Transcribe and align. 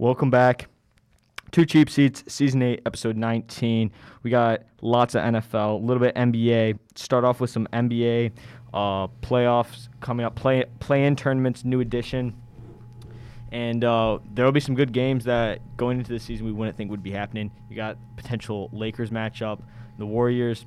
Welcome 0.00 0.30
back. 0.30 0.68
To 1.50 1.66
Cheap 1.66 1.90
Seats, 1.90 2.22
Season 2.28 2.62
8, 2.62 2.82
Episode 2.86 3.16
19. 3.16 3.90
We 4.22 4.30
got 4.30 4.62
lots 4.80 5.16
of 5.16 5.22
NFL, 5.22 5.82
a 5.82 5.84
little 5.84 6.00
bit 6.00 6.14
NBA. 6.14 6.78
Start 6.94 7.24
off 7.24 7.40
with 7.40 7.50
some 7.50 7.66
NBA 7.72 8.30
uh, 8.72 9.08
playoffs 9.22 9.88
coming 9.98 10.24
up, 10.24 10.36
play 10.36 10.66
play 10.78 11.04
in 11.04 11.16
tournaments, 11.16 11.64
new 11.64 11.80
edition. 11.80 12.32
And 13.50 13.82
uh, 13.82 14.20
there 14.32 14.44
will 14.44 14.52
be 14.52 14.60
some 14.60 14.76
good 14.76 14.92
games 14.92 15.24
that 15.24 15.76
going 15.76 15.98
into 15.98 16.12
the 16.12 16.20
season 16.20 16.46
we 16.46 16.52
wouldn't 16.52 16.76
think 16.76 16.92
would 16.92 17.02
be 17.02 17.10
happening. 17.10 17.50
You 17.68 17.74
got 17.74 17.98
potential 18.14 18.70
Lakers 18.72 19.10
matchup, 19.10 19.62
the 19.98 20.06
Warriors, 20.06 20.64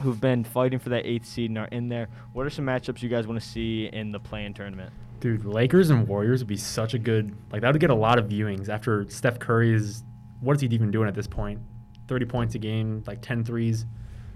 who've 0.00 0.22
been 0.22 0.42
fighting 0.42 0.78
for 0.78 0.88
that 0.88 1.04
eighth 1.04 1.26
seed 1.26 1.50
and 1.50 1.58
are 1.58 1.66
in 1.66 1.90
there. 1.90 2.08
What 2.32 2.46
are 2.46 2.50
some 2.50 2.64
matchups 2.64 3.02
you 3.02 3.10
guys 3.10 3.26
want 3.26 3.38
to 3.42 3.46
see 3.46 3.90
in 3.92 4.10
the 4.10 4.20
play 4.20 4.46
in 4.46 4.54
tournament? 4.54 4.90
Dude, 5.24 5.46
Lakers 5.46 5.88
and 5.88 6.06
Warriors 6.06 6.42
would 6.42 6.48
be 6.48 6.58
such 6.58 6.92
a 6.92 6.98
good 6.98 7.34
like 7.50 7.62
that 7.62 7.72
would 7.72 7.80
get 7.80 7.88
a 7.88 7.94
lot 7.94 8.18
of 8.18 8.26
viewings 8.26 8.68
after 8.68 9.08
Steph 9.08 9.38
Curry 9.38 9.72
is 9.72 10.04
what 10.40 10.54
is 10.54 10.60
he 10.60 10.68
even 10.68 10.90
doing 10.90 11.08
at 11.08 11.14
this 11.14 11.26
point? 11.26 11.60
30 12.08 12.26
points 12.26 12.54
a 12.56 12.58
game, 12.58 13.02
like 13.06 13.22
10 13.22 13.42
threes, 13.42 13.86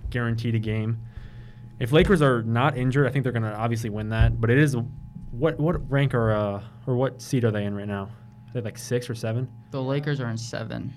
guaranteed 0.08 0.54
a 0.54 0.58
game. 0.58 0.98
If 1.78 1.92
Lakers 1.92 2.22
are 2.22 2.42
not 2.42 2.78
injured, 2.78 3.06
I 3.06 3.10
think 3.10 3.24
they're 3.24 3.34
going 3.34 3.42
to 3.42 3.54
obviously 3.54 3.90
win 3.90 4.08
that, 4.08 4.40
but 4.40 4.48
it 4.48 4.56
is 4.56 4.78
what 5.30 5.60
what 5.60 5.90
rank 5.90 6.14
are 6.14 6.32
uh 6.32 6.62
or 6.86 6.96
what 6.96 7.20
seed 7.20 7.44
are 7.44 7.50
they 7.50 7.66
in 7.66 7.74
right 7.74 7.86
now? 7.86 8.04
Are 8.04 8.52
they 8.54 8.62
like 8.62 8.78
6 8.78 9.10
or 9.10 9.14
7? 9.14 9.46
The 9.70 9.82
Lakers 9.82 10.22
are 10.22 10.30
in 10.30 10.38
seven. 10.38 10.94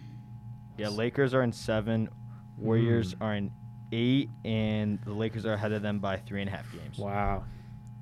Yeah, 0.77 0.87
Lakers 0.87 1.33
are 1.33 1.43
in 1.43 1.51
seven, 1.51 2.07
Warriors 2.57 3.13
are 3.19 3.35
in 3.35 3.51
eight, 3.91 4.29
and 4.45 5.01
the 5.01 5.13
Lakers 5.13 5.45
are 5.45 5.51
ahead 5.51 5.73
of 5.73 5.81
them 5.81 5.99
by 5.99 6.15
three 6.15 6.39
and 6.39 6.49
a 6.49 6.53
half 6.53 6.71
games. 6.71 6.97
Wow. 6.97 7.43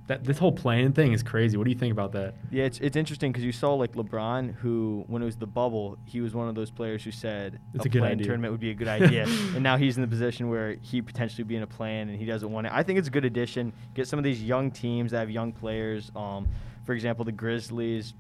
That 0.09 0.23
this 0.23 0.39
whole 0.39 0.51
play-in 0.51 0.93
thing 0.93 1.13
is 1.13 1.21
crazy. 1.21 1.55
What 1.55 1.65
do 1.65 1.69
you 1.69 1.77
think 1.77 1.91
about 1.91 2.13
that? 2.13 2.33
Yeah, 2.49 2.63
it's 2.63 2.79
it's 2.79 2.95
interesting 2.95 3.31
because 3.31 3.45
you 3.45 3.51
saw 3.51 3.75
like 3.75 3.93
LeBron, 3.93 4.55
who 4.55 5.03
when 5.05 5.21
it 5.21 5.25
was 5.25 5.37
the 5.37 5.45
bubble, 5.45 5.99
he 6.03 6.19
was 6.19 6.33
one 6.33 6.47
of 6.49 6.55
those 6.55 6.71
players 6.71 7.03
who 7.03 7.11
said 7.11 7.59
It's 7.75 7.85
a, 7.85 7.89
a 7.89 7.91
play-in 7.91 8.17
tournament 8.17 8.51
would 8.51 8.59
be 8.59 8.71
a 8.71 8.73
good 8.73 8.87
idea, 8.99 9.25
and 9.53 9.61
now 9.61 9.77
he's 9.77 9.97
in 9.97 10.01
the 10.01 10.07
position 10.07 10.49
where 10.49 10.77
he 10.81 10.99
potentially 10.99 11.43
be 11.43 11.57
in 11.57 11.61
a 11.61 11.67
plan 11.67 12.09
and 12.09 12.17
he 12.17 12.25
doesn't 12.25 12.51
want 12.51 12.65
it. 12.65 12.73
I 12.73 12.81
think 12.81 12.97
it's 12.97 13.07
a 13.07 13.11
good 13.11 13.23
addition. 13.23 13.71
Get 13.93 14.07
some 14.07 14.17
of 14.17 14.25
these 14.25 14.41
young 14.41 14.71
teams 14.71 15.11
that 15.11 15.19
have 15.19 15.29
young 15.29 15.51
players. 15.51 16.11
Um, 16.15 16.47
for 16.85 16.93
example, 16.93 17.23
the 17.23 17.31
Grizzlies, 17.31 18.15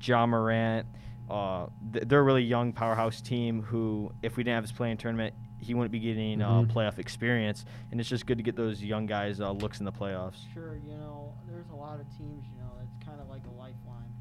Ja 0.00 0.24
Morant. 0.24 0.86
Uh, 1.28 1.66
they're 1.90 2.20
a 2.20 2.22
really 2.22 2.42
young 2.42 2.72
powerhouse 2.72 3.20
team 3.20 3.60
who, 3.60 4.10
if 4.22 4.38
we 4.38 4.44
didn't 4.44 4.54
have 4.54 4.64
this 4.64 4.72
play-in 4.72 4.96
tournament, 4.96 5.34
he 5.60 5.74
wouldn't 5.74 5.92
be 5.92 5.98
getting 5.98 6.40
uh, 6.42 6.62
Mhm. 6.62 6.72
playoff 6.72 6.98
experience, 6.98 7.64
and 7.90 8.00
it's 8.00 8.08
just 8.08 8.26
good 8.26 8.38
to 8.38 8.42
get 8.44 8.56
those 8.56 8.82
young 8.82 9.06
guys 9.06 9.40
uh, 9.40 9.50
looks 9.50 9.80
in 9.80 9.84
the 9.84 9.92
playoffs. 9.92 10.36
Sure, 10.54 10.76
you 10.76 10.94
know, 10.94 11.32
there's 11.48 11.68
a 11.70 11.74
lot 11.76 11.98
of 12.00 12.06
teams, 12.16 12.44
you 12.52 12.56
know, 12.58 12.70
it's 12.82 13.04
kind 13.06 13.20
of 13.20 13.28
like 13.28 13.42
a 13.46 13.50
lifeline. 13.58 14.12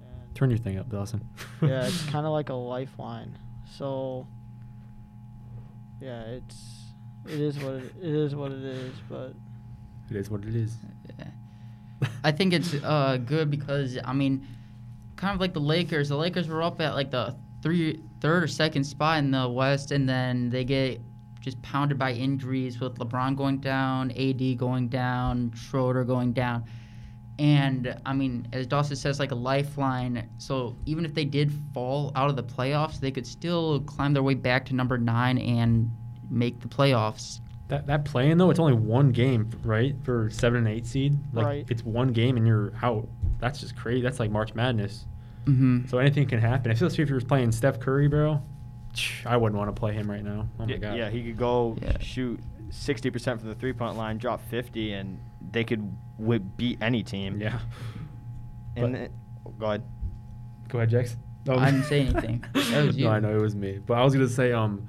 And 0.00 0.34
Turn 0.34 0.50
your 0.50 0.58
thing 0.58 0.78
up, 0.78 0.88
Dawson. 0.88 1.26
yeah, 1.62 1.86
it's 1.86 2.04
kind 2.06 2.24
of 2.26 2.32
like 2.32 2.48
a 2.50 2.54
lifeline. 2.54 3.36
So, 3.76 4.26
yeah, 6.00 6.22
it's 6.22 6.84
it 7.26 7.40
is 7.40 7.58
what 7.58 7.74
it, 7.74 7.92
it 8.00 8.14
is 8.14 8.34
what 8.34 8.52
it 8.52 8.62
is. 8.62 8.94
But 9.08 9.34
it 10.10 10.16
is 10.16 10.30
what 10.30 10.44
it 10.44 10.54
is. 10.54 10.76
I 12.24 12.30
think 12.32 12.52
it's 12.52 12.74
uh, 12.74 13.18
good 13.24 13.50
because 13.50 13.98
I 14.04 14.12
mean, 14.12 14.46
kind 15.16 15.34
of 15.34 15.40
like 15.40 15.52
the 15.52 15.60
Lakers. 15.60 16.08
The 16.08 16.16
Lakers 16.16 16.46
were 16.48 16.62
up 16.62 16.80
at 16.80 16.94
like 16.94 17.10
the 17.10 17.34
three, 17.62 18.02
third 18.20 18.44
or 18.44 18.46
second 18.48 18.84
spot 18.84 19.18
in 19.18 19.30
the 19.30 19.48
West, 19.48 19.90
and 19.92 20.08
then 20.08 20.50
they 20.50 20.64
get 20.64 21.00
just 21.40 21.60
pounded 21.62 21.98
by 21.98 22.12
injuries 22.12 22.80
with 22.80 22.96
LeBron 22.98 23.36
going 23.36 23.58
down, 23.58 24.10
AD 24.12 24.58
going 24.58 24.88
down, 24.88 25.52
Schroeder 25.54 26.04
going 26.04 26.32
down, 26.32 26.64
and 27.38 27.96
I 28.04 28.12
mean, 28.12 28.48
as 28.52 28.66
Dawson 28.66 28.96
says, 28.96 29.20
like 29.20 29.30
a 29.30 29.36
lifeline. 29.36 30.28
So 30.38 30.76
even 30.86 31.04
if 31.04 31.14
they 31.14 31.24
did 31.24 31.52
fall 31.72 32.10
out 32.16 32.28
of 32.28 32.36
the 32.36 32.42
playoffs, 32.42 32.98
they 32.98 33.10
could 33.12 33.26
still 33.26 33.80
climb 33.82 34.12
their 34.12 34.24
way 34.24 34.34
back 34.34 34.64
to 34.66 34.74
number 34.74 34.98
nine 34.98 35.38
and 35.38 35.90
make 36.28 36.60
the 36.60 36.68
playoffs. 36.68 37.40
That 37.68 37.86
that 37.86 38.04
play-in 38.04 38.38
though, 38.38 38.50
it's 38.50 38.58
only 38.58 38.72
one 38.72 39.12
game, 39.12 39.48
right? 39.62 39.94
For 40.02 40.30
seven 40.30 40.58
and 40.66 40.68
eight 40.68 40.86
seed, 40.86 41.16
like 41.32 41.46
Right. 41.46 41.66
it's 41.68 41.84
one 41.84 42.08
game 42.12 42.36
and 42.36 42.46
you're 42.46 42.72
out. 42.82 43.06
That's 43.38 43.60
just 43.60 43.76
crazy. 43.76 44.00
That's 44.02 44.18
like 44.18 44.30
March 44.30 44.54
Madness. 44.54 45.06
Mm-hmm. 45.44 45.86
So 45.88 45.98
anything 45.98 46.26
can 46.26 46.38
happen. 46.40 46.70
I 46.70 46.74
feel 46.74 46.88
like 46.88 46.98
if 46.98 47.08
you're 47.08 47.20
playing 47.20 47.52
Steph 47.52 47.80
Curry, 47.80 48.08
bro. 48.08 48.42
I 49.24 49.36
wouldn't 49.36 49.56
want 49.58 49.74
to 49.74 49.78
play 49.78 49.92
him 49.92 50.10
right 50.10 50.24
now. 50.24 50.48
Oh 50.58 50.64
my 50.66 50.72
yeah, 50.72 50.76
god. 50.78 50.96
yeah, 50.96 51.10
he 51.10 51.22
could 51.22 51.36
go 51.36 51.76
Yeah. 51.80 51.98
shoot 52.00 52.40
60% 52.70 53.38
from 53.40 53.48
the 53.48 53.54
three 53.54 53.72
point 53.72 53.96
line, 53.96 54.18
drop 54.18 54.40
50, 54.48 54.92
and 54.94 55.18
they 55.52 55.62
could 55.64 55.90
w- 56.18 56.40
beat 56.40 56.78
any 56.82 57.02
team. 57.02 57.40
Yeah. 57.40 57.60
And 58.76 58.92
But- 58.92 59.00
it- 59.02 59.12
oh, 59.46 59.50
go 59.58 59.66
ahead. 59.66 59.82
Go 60.68 60.78
ahead, 60.78 60.90
Jax. 60.90 61.16
I 61.48 61.70
didn't 61.70 61.84
say 61.86 62.00
anything. 62.00 62.44
That 62.52 62.86
was 62.86 62.96
you. 62.98 63.04
No, 63.06 63.10
I 63.12 63.20
know 63.20 63.34
it 63.34 63.40
was 63.40 63.54
me. 63.54 63.78
But 63.78 63.94
I 63.94 64.04
was 64.04 64.12
gonna 64.14 64.28
say, 64.28 64.52
um, 64.52 64.86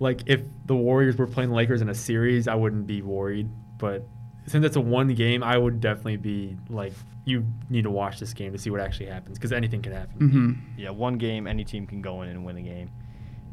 like 0.00 0.22
if 0.26 0.42
the 0.64 0.74
Warriors 0.76 1.16
were 1.18 1.26
playing 1.26 1.50
the 1.50 1.56
Lakers 1.56 1.82
in 1.82 1.88
a 1.90 1.94
series, 1.94 2.48
I 2.48 2.54
wouldn't 2.54 2.86
be 2.86 3.02
worried. 3.02 3.50
But 3.76 4.06
since 4.48 4.64
it's 4.64 4.76
a 4.76 4.80
one 4.80 5.14
game, 5.14 5.42
I 5.42 5.56
would 5.56 5.80
definitely 5.80 6.16
be 6.16 6.56
like, 6.68 6.92
you 7.24 7.44
need 7.68 7.82
to 7.82 7.90
watch 7.90 8.18
this 8.18 8.32
game 8.32 8.52
to 8.52 8.58
see 8.58 8.70
what 8.70 8.80
actually 8.80 9.06
happens 9.06 9.38
because 9.38 9.52
anything 9.52 9.82
can 9.82 9.92
happen. 9.92 10.18
Mm-hmm. 10.18 10.80
Yeah, 10.80 10.90
one 10.90 11.18
game, 11.18 11.46
any 11.46 11.64
team 11.64 11.86
can 11.86 12.00
go 12.00 12.22
in 12.22 12.28
and 12.28 12.44
win 12.44 12.56
a 12.56 12.62
game. 12.62 12.90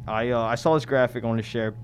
I 0.07 0.29
uh, 0.29 0.41
I 0.41 0.55
saw 0.55 0.73
this 0.73 0.85
graphic 0.85 1.23
I 1.23 1.27
want 1.27 1.39
to 1.39 1.43
share. 1.43 1.75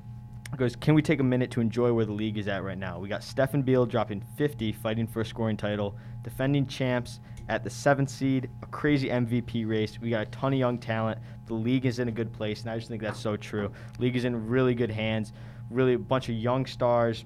It 0.54 0.58
goes, 0.58 0.76
can 0.76 0.96
we 0.96 1.02
take 1.02 1.22
a 1.22 1.24
minute 1.24 1.50
to 1.52 1.62
enjoy 1.62 1.94
where 1.94 2.06
the 2.06 2.12
league 2.12 2.38
is 2.38 2.48
at 2.48 2.64
right 2.64 2.78
now? 2.78 3.00
We 3.00 3.08
got 3.08 3.24
Stephen 3.24 3.62
Beal 3.62 3.86
dropping 3.86 4.22
50, 4.36 4.74
fighting 4.74 5.08
for 5.08 5.22
a 5.22 5.26
scoring 5.26 5.56
title, 5.56 5.96
defending 6.24 6.68
champs 6.68 7.22
at 7.48 7.64
the 7.64 7.70
seventh 7.70 8.10
seed, 8.10 8.50
a 8.62 8.66
crazy 8.66 9.08
MVP 9.08 9.68
race. 9.68 10.00
We 10.00 10.10
got 10.10 10.28
a 10.28 10.30
ton 10.30 10.52
of 10.52 10.60
young 10.60 10.78
talent. 10.78 11.20
The 11.46 11.54
league 11.54 11.86
is 11.86 12.00
in 12.00 12.10
a 12.10 12.12
good 12.12 12.34
place, 12.34 12.62
and 12.62 12.70
I 12.70 12.78
just 12.78 12.90
think 12.90 13.02
that's 13.02 13.20
so 13.20 13.38
true. 13.38 13.72
League 13.98 14.16
is 14.16 14.26
in 14.26 14.48
really 14.48 14.76
good 14.76 14.92
hands. 14.92 15.32
Really, 15.70 15.94
a 15.94 16.00
bunch 16.00 16.28
of 16.28 16.36
young 16.36 16.66
stars. 16.66 17.24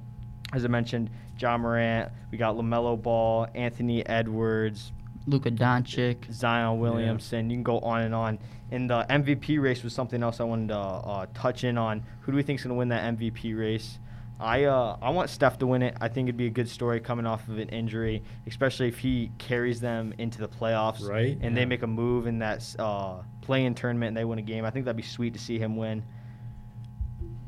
As 0.53 0.63
I 0.63 0.67
mentioned, 0.67 1.09
Ja 1.39 1.57
Morant. 1.57 2.11
We 2.31 2.37
got 2.37 2.55
LaMelo 2.55 3.01
Ball, 3.01 3.47
Anthony 3.55 4.05
Edwards, 4.05 4.91
Luka 5.27 5.51
Doncic. 5.51 6.31
Zion 6.31 6.79
Williamson. 6.79 7.49
You 7.49 7.57
can 7.57 7.63
go 7.63 7.79
on 7.79 8.01
and 8.01 8.13
on. 8.13 8.39
And 8.71 8.89
the 8.89 9.05
MVP 9.09 9.61
race 9.61 9.83
was 9.83 9.93
something 9.93 10.21
else 10.21 10.39
I 10.39 10.43
wanted 10.43 10.69
to 10.69 10.77
uh, 10.77 11.25
touch 11.33 11.63
in 11.63 11.77
on. 11.77 12.03
Who 12.21 12.31
do 12.31 12.35
we 12.35 12.43
think 12.43 12.59
is 12.59 12.63
going 12.63 12.75
to 12.75 12.77
win 12.77 12.89
that 12.89 13.17
MVP 13.17 13.57
race? 13.57 13.99
I 14.39 14.65
uh, 14.65 14.97
I 15.01 15.11
want 15.11 15.29
Steph 15.29 15.59
to 15.59 15.67
win 15.67 15.81
it. 15.81 15.95
I 16.01 16.09
think 16.09 16.27
it'd 16.27 16.37
be 16.37 16.47
a 16.47 16.51
good 16.51 16.67
story 16.67 16.99
coming 16.99 17.25
off 17.25 17.47
of 17.47 17.57
an 17.57 17.69
injury, 17.69 18.21
especially 18.47 18.89
if 18.89 18.97
he 18.99 19.31
carries 19.37 19.79
them 19.79 20.13
into 20.17 20.39
the 20.39 20.47
playoffs. 20.47 21.07
Right, 21.07 21.37
And 21.41 21.55
yeah. 21.55 21.61
they 21.61 21.65
make 21.65 21.83
a 21.83 21.87
move 21.87 22.27
in 22.27 22.39
that 22.39 22.75
uh, 22.77 23.19
play-in 23.41 23.75
tournament 23.75 24.09
and 24.09 24.17
they 24.17 24.25
win 24.25 24.39
a 24.39 24.41
game. 24.41 24.65
I 24.65 24.71
think 24.71 24.85
that'd 24.85 24.97
be 24.97 25.03
sweet 25.03 25.33
to 25.33 25.39
see 25.39 25.57
him 25.57 25.77
win. 25.77 26.03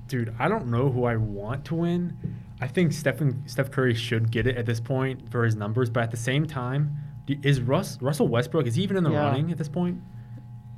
Dude, 0.08 0.34
I 0.40 0.48
don't 0.48 0.68
know 0.68 0.90
who 0.90 1.04
I 1.06 1.16
want 1.18 1.66
to 1.66 1.76
win. 1.76 2.18
I 2.62 2.68
think 2.68 2.92
Stephen 2.94 3.44
Steph 3.48 3.70
Curry 3.72 3.94
should 3.94 4.32
get 4.32 4.48
it 4.48 4.58
at 4.58 4.66
this 4.66 4.80
point 4.80 5.30
for 5.30 5.44
his 5.46 5.56
numbers, 5.56 5.90
but 5.90 6.04
at 6.04 6.12
the 6.12 6.18
same 6.18 6.46
time, 6.48 6.96
is 7.28 7.62
Russ 7.62 8.02
Russell 8.02 8.28
Westbrook 8.30 8.66
is 8.68 8.76
he 8.76 8.84
even 8.84 8.96
in 8.98 9.04
the 9.04 9.12
Yeah. 9.12 9.24
running 9.28 9.52
at 9.52 9.58
this 9.58 9.70
point? 9.70 10.02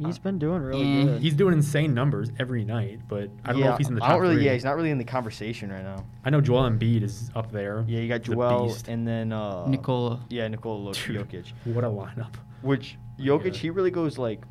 he's 0.01 0.17
been 0.17 0.40
doing 0.40 0.62
really 0.62 0.85
Eh. 1.01 1.03
good. 1.03 1.22
He's 1.22 1.34
doing 1.34 1.53
insane 1.53 1.94
numbers 1.94 2.31
every 2.40 2.63
night, 2.63 3.01
but 3.09 3.29
I 3.44 3.51
don't 3.51 3.59
yeah, 3.59 3.66
know 3.67 3.72
if 3.73 3.78
he's 3.79 3.90
in 3.90 3.95
the 3.95 4.00
top 4.00 4.09
I 4.09 4.13
don't 4.13 4.22
really. 4.22 4.35
three. 4.35 4.45
Yeah, 4.45 4.53
he's 4.53 4.63
not 4.63 4.78
really 4.78 4.91
in 4.91 4.97
the 4.97 5.03
conversation 5.03 5.69
right 5.69 5.84
now. 5.84 6.06
I 6.23 6.29
know 6.29 6.40
Joel 6.40 6.69
Embiid 6.69 7.03
is 7.03 7.29
up 7.35 7.51
there. 7.51 7.84
Yeah, 7.85 8.00
you 8.00 8.07
got 8.07 8.22
Joel 8.22 8.67
beast. 8.67 8.88
and 8.88 9.06
then 9.06 9.34
uh, 9.34 9.67
Nikola. 9.67 10.22
Yeah, 10.29 10.47
Nikola 10.47 10.94
Dude. 10.94 11.17
Jokic. 11.29 11.51
What 11.66 11.84
a 11.84 11.88
lineup. 11.90 12.34
Which 12.61 12.97
my 13.17 13.25
Jokic, 13.25 13.44
God. 13.44 13.56
he 13.57 13.69
really 13.72 13.91
goes 13.91 14.17
like, 14.17 14.46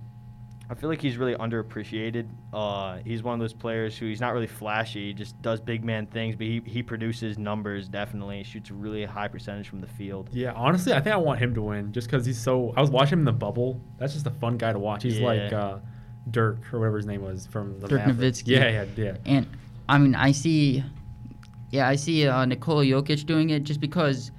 I 0.70 0.74
feel 0.74 0.90
like 0.90 1.00
he's 1.00 1.16
really 1.16 1.34
underappreciated. 1.34 2.28
Uh, 2.52 2.98
he's 2.98 3.22
one 3.22 3.32
of 3.32 3.40
those 3.40 3.54
players 3.54 3.96
who 3.96 4.06
he's 4.06 4.20
not 4.20 4.34
really 4.34 4.46
flashy. 4.46 5.06
He 5.06 5.14
just 5.14 5.40
does 5.40 5.60
big 5.60 5.82
man 5.82 6.06
things, 6.06 6.36
but 6.36 6.46
he, 6.46 6.60
he 6.66 6.82
produces 6.82 7.38
numbers 7.38 7.88
definitely. 7.88 8.38
He 8.38 8.44
Shoots 8.44 8.68
a 8.68 8.74
really 8.74 9.04
high 9.06 9.28
percentage 9.28 9.68
from 9.68 9.80
the 9.80 9.86
field. 9.86 10.28
Yeah, 10.30 10.52
honestly, 10.52 10.92
I 10.92 11.00
think 11.00 11.14
I 11.14 11.16
want 11.16 11.38
him 11.38 11.54
to 11.54 11.62
win 11.62 11.92
just 11.92 12.06
because 12.06 12.26
he's 12.26 12.38
so. 12.38 12.74
I 12.76 12.82
was 12.82 12.90
watching 12.90 13.14
him 13.14 13.20
in 13.20 13.24
the 13.24 13.32
bubble. 13.32 13.80
That's 13.96 14.12
just 14.12 14.26
a 14.26 14.30
fun 14.30 14.58
guy 14.58 14.72
to 14.72 14.78
watch. 14.78 15.02
He's 15.02 15.20
like 15.20 15.52
uh, 15.52 15.78
Dirk 16.30 16.72
or 16.72 16.80
whatever 16.80 16.98
his 16.98 17.06
name 17.06 17.22
was 17.22 17.46
from 17.46 17.80
the 17.80 17.88
Dirk 17.88 18.06
Mavericks. 18.06 18.42
Nowitzki. 18.42 18.48
Yeah, 18.48 18.68
yeah, 18.68 18.84
yeah. 18.96 19.16
And 19.24 19.46
I 19.88 19.96
mean, 19.96 20.14
I 20.14 20.32
see, 20.32 20.84
yeah, 21.70 21.88
I 21.88 21.96
see 21.96 22.28
uh, 22.28 22.44
Nikola 22.44 22.84
Jokic 22.84 23.24
doing 23.24 23.50
it 23.50 23.64
just 23.64 23.80
because 23.80 24.32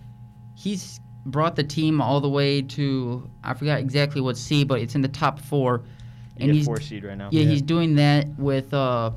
he's 0.56 1.00
brought 1.25 1.56
the 1.56 1.63
team 1.63 2.01
all 2.01 2.21
the 2.21 2.30
way 2.30 2.62
to 2.62 3.30
I 3.44 3.53
forgot 3.53 3.80
exactly 3.80 4.21
what 4.21 4.38
seed, 4.38 4.68
but 4.68 4.80
it's 4.80 4.94
in 4.94 5.01
the 5.01 5.07
top 5.07 5.39
four. 5.39 5.83
He 6.39 6.45
And 6.45 6.53
get 6.53 6.56
he's 6.57 6.65
four 6.65 6.80
seed 6.80 7.03
right 7.03 7.18
now. 7.18 7.30
yeah, 7.31 7.41
Yeah. 7.41 7.50
he's 7.50 7.62
doing 7.62 7.95
that 7.95 8.27
with 8.39 8.74
uh, 8.74 9.12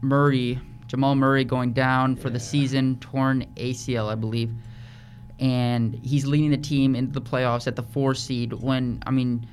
Murray, 0.00 0.60
Jamal 0.86 1.14
Murray 1.16 1.44
going 1.44 1.72
down 1.72 2.14
for 2.16 2.30
the 2.30 2.38
season, 2.40 2.96
torn 3.00 3.44
ACL, 3.56 4.08
I 4.08 4.14
believe, 4.14 4.52
and 5.40 5.94
he's 6.04 6.24
leading 6.26 6.50
the 6.50 6.56
team 6.56 6.94
into 6.94 7.12
the 7.12 7.20
playoffs 7.20 7.66
at 7.66 7.74
the 7.74 7.82
four 7.82 8.14
seed. 8.14 8.52
When 8.52 9.02
I 9.06 9.10
mean, 9.10 9.44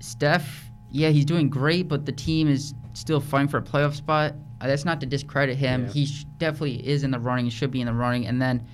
Steph, 0.00 0.70
yeah, 0.90 1.10
he's 1.10 1.24
doing 1.26 1.50
great, 1.50 1.86
but 1.88 2.06
the 2.06 2.12
team 2.12 2.48
is 2.48 2.72
still 2.94 3.20
fighting 3.20 3.48
for 3.48 3.58
a 3.58 3.62
playoff 3.62 3.94
spot. 3.94 4.34
Uh, 4.60 4.66
That's 4.66 4.84
not 4.84 5.00
to 5.00 5.06
discredit 5.06 5.56
him. 5.56 5.84
Yeah. 5.84 5.92
He 5.92 6.06
sh- 6.06 6.24
definitely 6.38 6.86
is 6.88 7.04
in 7.04 7.10
the 7.10 7.18
running. 7.20 7.48
Should 7.50 7.70
be 7.70 7.80
in 7.80 7.86
the 7.86 7.92
running. 7.92 8.26
And 8.26 8.40
then 8.40 8.66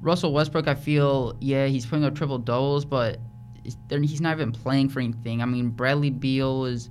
Russell 0.00 0.32
Westbrook, 0.32 0.66
I 0.66 0.74
feel, 0.74 1.36
yeah, 1.40 1.66
he's 1.66 1.84
putting 1.86 2.04
up 2.04 2.14
triple 2.14 2.38
doubles, 2.38 2.84
but 2.84 3.14
is- 3.14 3.20
they're- 3.20 3.20
he's 3.88 4.20
not 4.20 4.32
even 4.36 4.52
playing 4.52 4.88
for 4.88 5.00
anything. 5.00 5.42
I 5.42 5.44
mean, 5.44 5.70
Bradley 5.70 6.10
Beal 6.10 6.64
is 6.64 6.90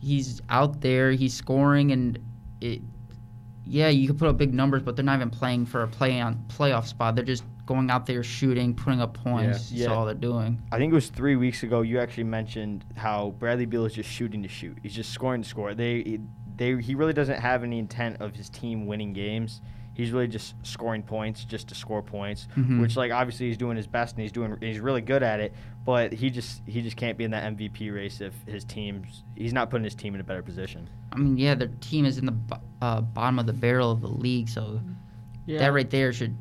he's 0.00 0.40
out 0.48 0.80
there, 0.80 1.12
he's 1.12 1.34
scoring, 1.34 1.92
and 1.92 2.18
it. 2.60 2.82
Yeah, 3.64 3.88
you 3.88 4.08
can 4.08 4.18
put 4.18 4.28
up 4.28 4.36
big 4.36 4.52
numbers, 4.52 4.82
but 4.82 4.96
they're 4.96 5.04
not 5.04 5.16
even 5.16 5.30
playing 5.30 5.66
for 5.66 5.84
a 5.84 5.88
play 5.88 6.20
on 6.20 6.44
playoff 6.48 6.86
spot. 6.86 7.14
They're 7.14 7.24
just 7.24 7.44
going 7.64 7.90
out 7.90 8.06
there 8.06 8.22
shooting, 8.22 8.74
putting 8.74 9.00
up 9.00 9.14
points. 9.14 9.70
Yeah. 9.70 9.86
That's 9.86 9.96
all 9.96 10.04
they're 10.04 10.14
doing. 10.14 10.60
I 10.72 10.78
think 10.78 10.90
it 10.90 10.94
was 10.94 11.08
three 11.08 11.36
weeks 11.36 11.62
ago. 11.62 11.82
You 11.82 12.00
actually 12.00 12.24
mentioned 12.24 12.84
how 12.96 13.34
Bradley 13.38 13.66
Beal 13.66 13.86
is 13.86 13.94
just 13.94 14.10
shooting 14.10 14.42
to 14.42 14.48
shoot. 14.48 14.78
He's 14.82 14.94
just 14.94 15.12
scoring 15.12 15.42
to 15.42 15.48
score. 15.48 15.74
They, 15.74 16.18
they, 16.56 16.80
he 16.82 16.94
really 16.94 17.12
doesn't 17.12 17.40
have 17.40 17.62
any 17.62 17.78
intent 17.78 18.20
of 18.20 18.34
his 18.34 18.50
team 18.50 18.86
winning 18.86 19.12
games. 19.12 19.60
He's 19.94 20.10
really 20.10 20.26
just 20.28 20.54
scoring 20.66 21.02
points, 21.02 21.44
just 21.44 21.68
to 21.68 21.74
score 21.74 22.02
points. 22.02 22.48
Mhm. 22.56 22.80
Which, 22.80 22.96
like, 22.96 23.12
obviously 23.12 23.48
he's 23.48 23.58
doing 23.58 23.76
his 23.76 23.86
best 23.86 24.14
and 24.16 24.22
he's 24.22 24.32
doing, 24.32 24.56
he's 24.60 24.80
really 24.80 25.02
good 25.02 25.22
at 25.22 25.38
it. 25.40 25.52
But 25.84 26.12
he 26.14 26.30
just, 26.30 26.62
he 26.66 26.80
just 26.80 26.96
can't 26.96 27.18
be 27.18 27.24
in 27.24 27.30
that 27.32 27.44
MVP 27.44 27.90
race 27.94 28.20
if 28.20 28.32
his 28.46 28.64
team's, 28.64 29.22
he's 29.36 29.52
not 29.52 29.68
putting 29.68 29.84
his 29.84 29.94
team 29.94 30.14
in 30.14 30.20
a 30.20 30.24
better 30.24 30.42
position. 30.42 30.88
I 31.12 31.16
mean, 31.16 31.36
yeah, 31.36 31.54
their 31.54 31.68
team 31.80 32.04
is 32.06 32.16
in 32.18 32.26
the 32.26 32.34
uh, 32.80 33.00
bottom 33.02 33.38
of 33.38 33.46
the 33.46 33.52
barrel 33.52 33.90
of 33.90 34.00
the 34.00 34.08
league, 34.08 34.48
so 34.48 34.80
Yeah. 35.44 35.58
that 35.58 35.72
right 35.72 35.90
there 35.90 36.12
should 36.12 36.36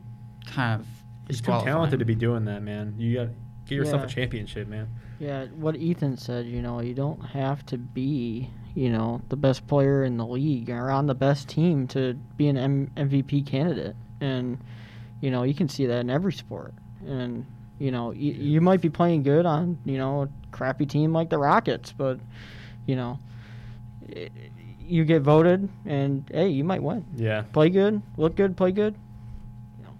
kind 0.46 0.80
of 0.80 0.88
He's 1.28 1.38
too 1.38 1.44
disqualify 1.44 1.66
talented 1.72 2.00
to 2.00 2.06
be 2.06 2.16
doing 2.16 2.46
that, 2.46 2.62
man. 2.64 2.96
You 2.98 3.16
got 3.16 3.28
get 3.66 3.76
yourself 3.76 4.02
Yeah. 4.02 4.06
a 4.06 4.10
championship, 4.10 4.68
man. 4.68 4.88
Yeah, 5.20 5.46
what 5.56 5.76
Ethan 5.76 6.18
said, 6.18 6.46
you 6.46 6.62
know, 6.62 6.82
you 6.82 6.94
don't 6.94 7.20
have 7.22 7.66
to 7.68 7.78
be, 7.78 8.50
you 8.76 8.90
know, 8.90 9.22
the 9.30 9.36
best 9.36 9.68
player 9.68 10.04
in 10.04 10.18
the 10.18 10.26
league 10.26 10.70
or 10.70 10.90
on 10.92 11.08
the 11.08 11.16
best 11.16 11.50
team 11.50 11.88
to 11.88 12.14
be 12.38 12.48
an 12.48 12.58
M- 12.58 12.92
MVP 12.96 13.46
candidate. 13.46 13.96
And, 14.22 14.58
you 15.20 15.30
know, 15.32 15.44
you 15.44 15.54
can 15.54 15.68
see 15.70 15.86
that 15.88 16.00
in 16.00 16.10
every 16.10 16.34
sport. 16.34 16.74
And, 17.06 17.46
you 17.80 17.92
know, 17.92 18.08
y- 18.08 18.16
you 18.16 18.62
might 18.62 18.82
be 18.82 18.90
playing 18.90 19.24
good 19.24 19.46
on, 19.46 19.78
you 19.86 19.98
know, 19.98 20.24
a 20.24 20.30
crappy 20.52 20.86
team 20.86 21.12
like 21.14 21.30
the 21.30 21.38
Rockets, 21.38 21.92
but, 21.92 22.20
you 22.86 22.96
know, 22.96 23.20
i- 24.16 24.30
you 24.88 25.06
get 25.06 25.22
voted 25.22 25.68
and, 25.86 26.24
hey, 26.32 26.50
you 26.50 26.64
might 26.64 26.84
win. 26.84 27.06
Yeah, 27.16 27.42
Play 27.54 27.70
good, 27.70 28.02
look 28.18 28.36
good, 28.36 28.56
play 28.58 28.72
good. 28.72 28.96
You 29.78 29.86
know, 29.86 29.92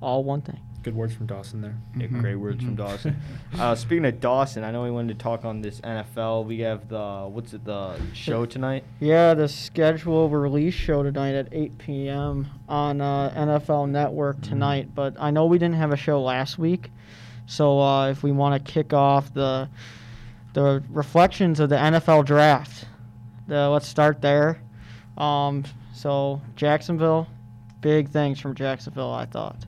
all 0.00 0.24
one 0.24 0.40
thing. 0.42 0.58
Good 0.82 0.94
words 0.94 1.14
from 1.14 1.26
Dawson 1.26 1.60
there. 1.60 1.76
Yeah, 1.96 2.06
Mhm, 2.06 2.20
great 2.20 2.36
words 2.36 2.62
from 2.64 2.74
mhm. 2.74 2.78
Dawson. 2.78 3.16
Uh, 3.58 3.74
speaking 3.74 4.04
of 4.06 4.20
Dawson, 4.20 4.64
I 4.64 4.70
know 4.70 4.82
we 4.82 4.90
wanted 4.90 5.18
to 5.18 5.22
talk 5.22 5.44
on 5.44 5.60
this 5.60 5.80
NFL. 5.80 6.46
We 6.46 6.60
have 6.60 6.88
the 6.88 7.28
what's 7.28 7.52
it 7.52 7.64
the 7.64 7.96
show 8.14 8.46
tonight? 8.46 8.84
Yeah, 9.00 9.34
the 9.34 9.48
schedule 9.48 10.28
release 10.30 10.72
show 10.74 11.02
tonight 11.02 11.34
at 11.34 11.48
8 11.52 11.78
p.m. 11.78 12.46
on 12.68 13.00
uh, 13.00 13.30
NFL 13.36 13.90
Network 13.90 14.40
tonight. 14.40 14.94
But 14.94 15.14
I 15.18 15.30
know 15.30 15.46
we 15.46 15.58
didn't 15.58 15.74
have 15.76 15.92
a 15.92 15.96
show 15.96 16.22
last 16.22 16.58
week, 16.58 16.90
so 17.46 17.80
uh, 17.80 18.08
if 18.10 18.22
we 18.22 18.32
want 18.32 18.64
to 18.64 18.72
kick 18.72 18.92
off 18.92 19.32
the 19.34 19.68
the 20.52 20.82
reflections 20.90 21.60
of 21.60 21.68
the 21.68 21.76
NFL 21.76 22.24
draft, 22.24 22.86
the, 23.46 23.68
let's 23.68 23.86
start 23.86 24.20
there. 24.22 24.60
Um, 25.18 25.64
so 25.92 26.40
Jacksonville, 26.56 27.26
big 27.80 28.08
things 28.08 28.40
from 28.40 28.54
Jacksonville. 28.54 29.12
I 29.12 29.26
thought. 29.26 29.66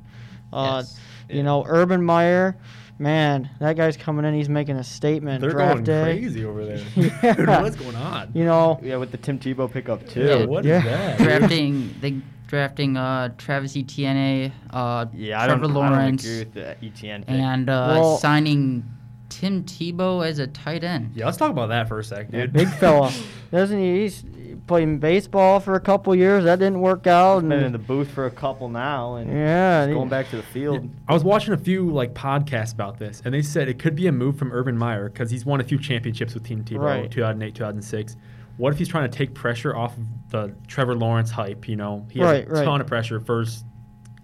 Uh, 0.53 0.83
Yes. 0.85 0.99
You 1.29 1.43
know, 1.43 1.65
Urban 1.67 2.03
Meyer, 2.05 2.57
man, 2.99 3.49
that 3.61 3.77
guy's 3.77 3.97
coming 3.97 4.25
in. 4.27 4.35
He's 4.35 4.49
making 4.51 4.77
a 4.77 4.85
statement. 4.85 5.41
They're 5.41 5.51
draft 5.51 5.73
going 5.73 5.85
day. 5.85 6.03
crazy 6.03 6.45
over 6.45 6.65
there. 6.67 6.79
Yeah. 7.23 7.33
Dude, 7.35 7.49
what's 7.49 7.77
going 7.77 7.97
on? 7.97 8.31
You 8.35 8.45
know, 8.45 8.79
Yeah, 8.83 8.97
with 8.97 9.13
the 9.13 9.17
Tim 9.19 9.39
Tebow 9.39 9.71
pickup 9.73 10.07
too. 10.07 10.21
yeah, 10.21 10.37
Yeah, 10.37 10.45
what 10.45 10.67
is 10.67 10.85
that? 10.85 11.19
drafting 11.19 11.95
they 12.01 12.21
drafting 12.49 12.99
uh, 12.99 13.31
Travis 13.39 13.75
Etienne, 13.77 14.53
uh, 14.71 15.07
Yeah, 15.15 15.41
I 15.43 15.47
Trevor 15.47 15.63
don't, 15.63 15.71
I 15.71 15.75
don't 15.89 15.93
Lawrence, 15.93 16.25
agree 16.25 16.39
with 16.41 16.53
the 16.53 16.85
Etienne 16.85 17.23
pick. 17.25 17.31
and 17.31 17.71
uh, 17.71 17.97
Well- 17.99 18.19
signing 18.19 18.85
Tim 19.31 19.65
Tebow 19.65 20.27
as 20.27 20.39
a 20.39 20.47
tight 20.49 20.85
end. 20.85 21.13
Yeah, 21.15 21.25
let's 21.25 21.39
talk 21.39 21.51
about 21.51 21.69
that 21.71 21.89
for 21.89 21.99
a 22.01 22.05
sec, 22.05 22.27
Yeah, 22.31 22.41
dude. 22.43 22.53
big 22.53 22.69
fella, 22.69 23.11
doesn't 23.51 23.79
he? 23.79 24.03
He's 24.03 24.23
playing 24.67 24.99
baseball 24.99 25.61
for 25.61 25.75
a 25.75 25.81
couple 25.81 26.15
years. 26.15 26.45
That 26.45 26.59
didn't 26.59 26.81
work 26.81 27.07
out. 27.07 27.41
Been 27.43 27.53
and- 27.53 27.67
in 27.67 27.73
the 27.73 27.79
booth 27.79 28.11
for 28.11 28.27
a 28.27 28.31
couple 28.31 28.69
now, 28.69 29.17
and 29.17 29.31
yeah, 29.31 29.87
he's 29.87 29.95
going 29.95 30.09
back 30.09 30.29
to 30.31 30.37
the 30.37 30.43
field. 30.43 30.89
I 31.09 31.13
was 31.15 31.25
watching 31.25 31.53
a 31.55 31.59
few 31.59 31.91
like 31.91 32.15
podcasts 32.15 32.73
about 32.73 32.99
this, 32.99 33.23
and 33.25 33.35
they 33.35 33.43
said 33.43 33.69
it 33.69 33.79
could 33.79 33.95
be 33.97 34.07
a 34.07 34.13
move 34.13 34.37
from 34.39 34.53
Urban 34.53 34.77
Meyer 34.79 35.09
because 35.09 35.31
he's 35.31 35.45
won 35.45 35.61
a 35.61 35.65
few 35.65 35.79
championships 35.79 36.35
with 36.35 36.45
Tim 36.45 36.65
Tebow, 36.65 36.79
Right. 36.81 37.11
2008, 37.11 37.55
2006. 37.55 38.17
What 38.59 38.73
if 38.73 38.79
he's 38.79 38.89
trying 38.89 39.11
to 39.11 39.17
take 39.17 39.35
pressure 39.35 39.75
off 39.75 39.97
of 39.97 40.05
the 40.31 40.55
Trevor 40.69 40.95
Lawrence 40.95 41.31
hype? 41.31 41.69
You 41.69 41.77
know, 41.77 42.07
he 42.11 42.21
has 42.21 42.29
Right, 42.29 42.47
a 42.49 42.51
right. 42.51 42.65
ton 42.65 42.81
of 42.81 42.87
pressure. 42.87 43.19
First 43.19 43.65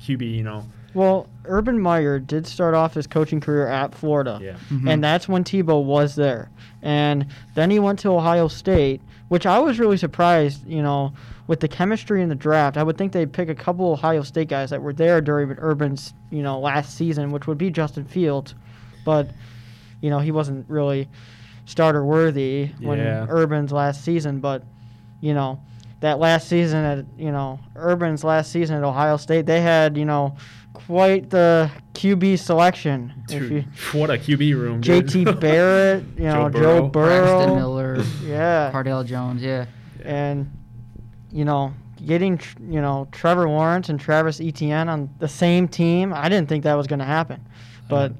QB, 0.01 0.23
you 0.37 0.45
know, 0.45 0.65
Well, 0.95 1.29
Urban 1.45 1.79
Meyer 1.81 2.19
did 2.19 2.47
start 2.47 2.75
off 2.75 2.95
his 2.95 3.07
coaching 3.07 3.41
career 3.41 3.67
at 3.69 3.95
Florida. 3.95 4.39
yeah. 4.43 4.53
Mhm. 4.71 4.89
And 4.91 5.05
that's 5.05 5.29
when 5.29 5.45
Tebow 5.45 5.85
was 5.85 6.15
there. 6.15 6.51
And 6.83 7.27
then 7.55 7.71
he 7.71 7.79
went 7.79 7.99
to 8.01 8.09
Ohio 8.11 8.49
State, 8.49 9.03
which 9.29 9.47
I 9.47 9.59
was 9.59 9.79
really 9.79 9.97
surprised, 9.97 10.67
you 10.67 10.83
know, 10.83 11.13
with 11.47 11.61
the 11.61 11.69
chemistry 11.69 12.23
in 12.23 12.29
the 12.29 12.35
draft. 12.35 12.77
I 12.77 12.83
would 12.83 12.99
think 12.99 13.13
they'd 13.13 13.33
pick 13.33 13.49
a 13.49 13.55
couple 13.55 13.93
Ohio 13.93 14.23
State 14.23 14.49
guys 14.49 14.71
that 14.71 14.83
were 14.83 14.93
there 14.93 15.21
during 15.21 15.51
Urban's, 15.59 16.15
you 16.31 16.43
know, 16.43 16.59
last 16.59 16.97
season, 16.97 17.31
which 17.31 17.47
would 17.47 17.59
be 17.59 17.71
Justin 17.71 18.05
Fields. 18.05 18.55
But, 19.05 19.31
you 20.01 20.11
know, 20.11 20.19
he 20.19 20.31
wasn't 20.31 20.69
really 20.69 21.09
starter 21.65 22.05
worthy 22.05 22.71
when 22.81 22.99
Yeah. 22.99 23.27
Urban's 23.29 23.73
last 23.73 24.05
season. 24.05 24.41
But, 24.41 24.63
you 25.21 25.35
know, 25.35 25.61
that 26.01 26.19
last 26.19 26.49
season 26.49 26.85
at, 26.85 27.05
you 27.19 27.33
know, 27.33 27.59
Urban's 27.77 28.25
last 28.25 28.53
season 28.53 28.77
at 28.77 28.85
Ohio 28.85 29.17
State, 29.17 29.47
they 29.47 29.61
had, 29.61 29.97
you 29.97 30.05
know, 30.05 30.37
quite 30.87 31.31
the 31.31 31.71
QB 31.95 32.39
selection. 32.39 33.13
Dude, 33.27 33.53
you- 33.53 33.65
what 33.99 34.11
a 34.11 34.15
QB 34.15 34.55
room. 34.55 34.83
JT 34.83 35.41
Barrett, 35.41 36.05
you 36.17 36.25
know, 36.25 36.49
Joe 36.49 36.59
Joe 36.61 36.89
Burrow. 36.89 36.89
Burrow. 36.89 37.27
Braxton 37.37 37.57
Miller, 37.57 38.03
Yeah. 38.25 38.71
Cardale 38.73 39.05
Jones, 39.07 39.43
yeah. 39.43 39.67
And, 40.05 40.51
you 41.33 41.45
know, 41.45 41.75
getting, 42.07 42.41
you 42.69 42.81
know, 42.81 43.09
Trevor 43.13 43.49
Lawrence 43.49 43.89
and 43.89 43.99
Travis 44.01 44.41
Etienne 44.41 44.89
on 44.89 45.11
the 45.19 45.29
same 45.29 45.67
team, 45.69 46.13
I 46.15 46.29
didn't 46.29 46.49
think 46.49 46.65
that 46.65 46.75
was 46.75 46.87
going 46.87 47.01
to 47.01 47.05
happen. 47.05 47.45
But, 47.89 48.13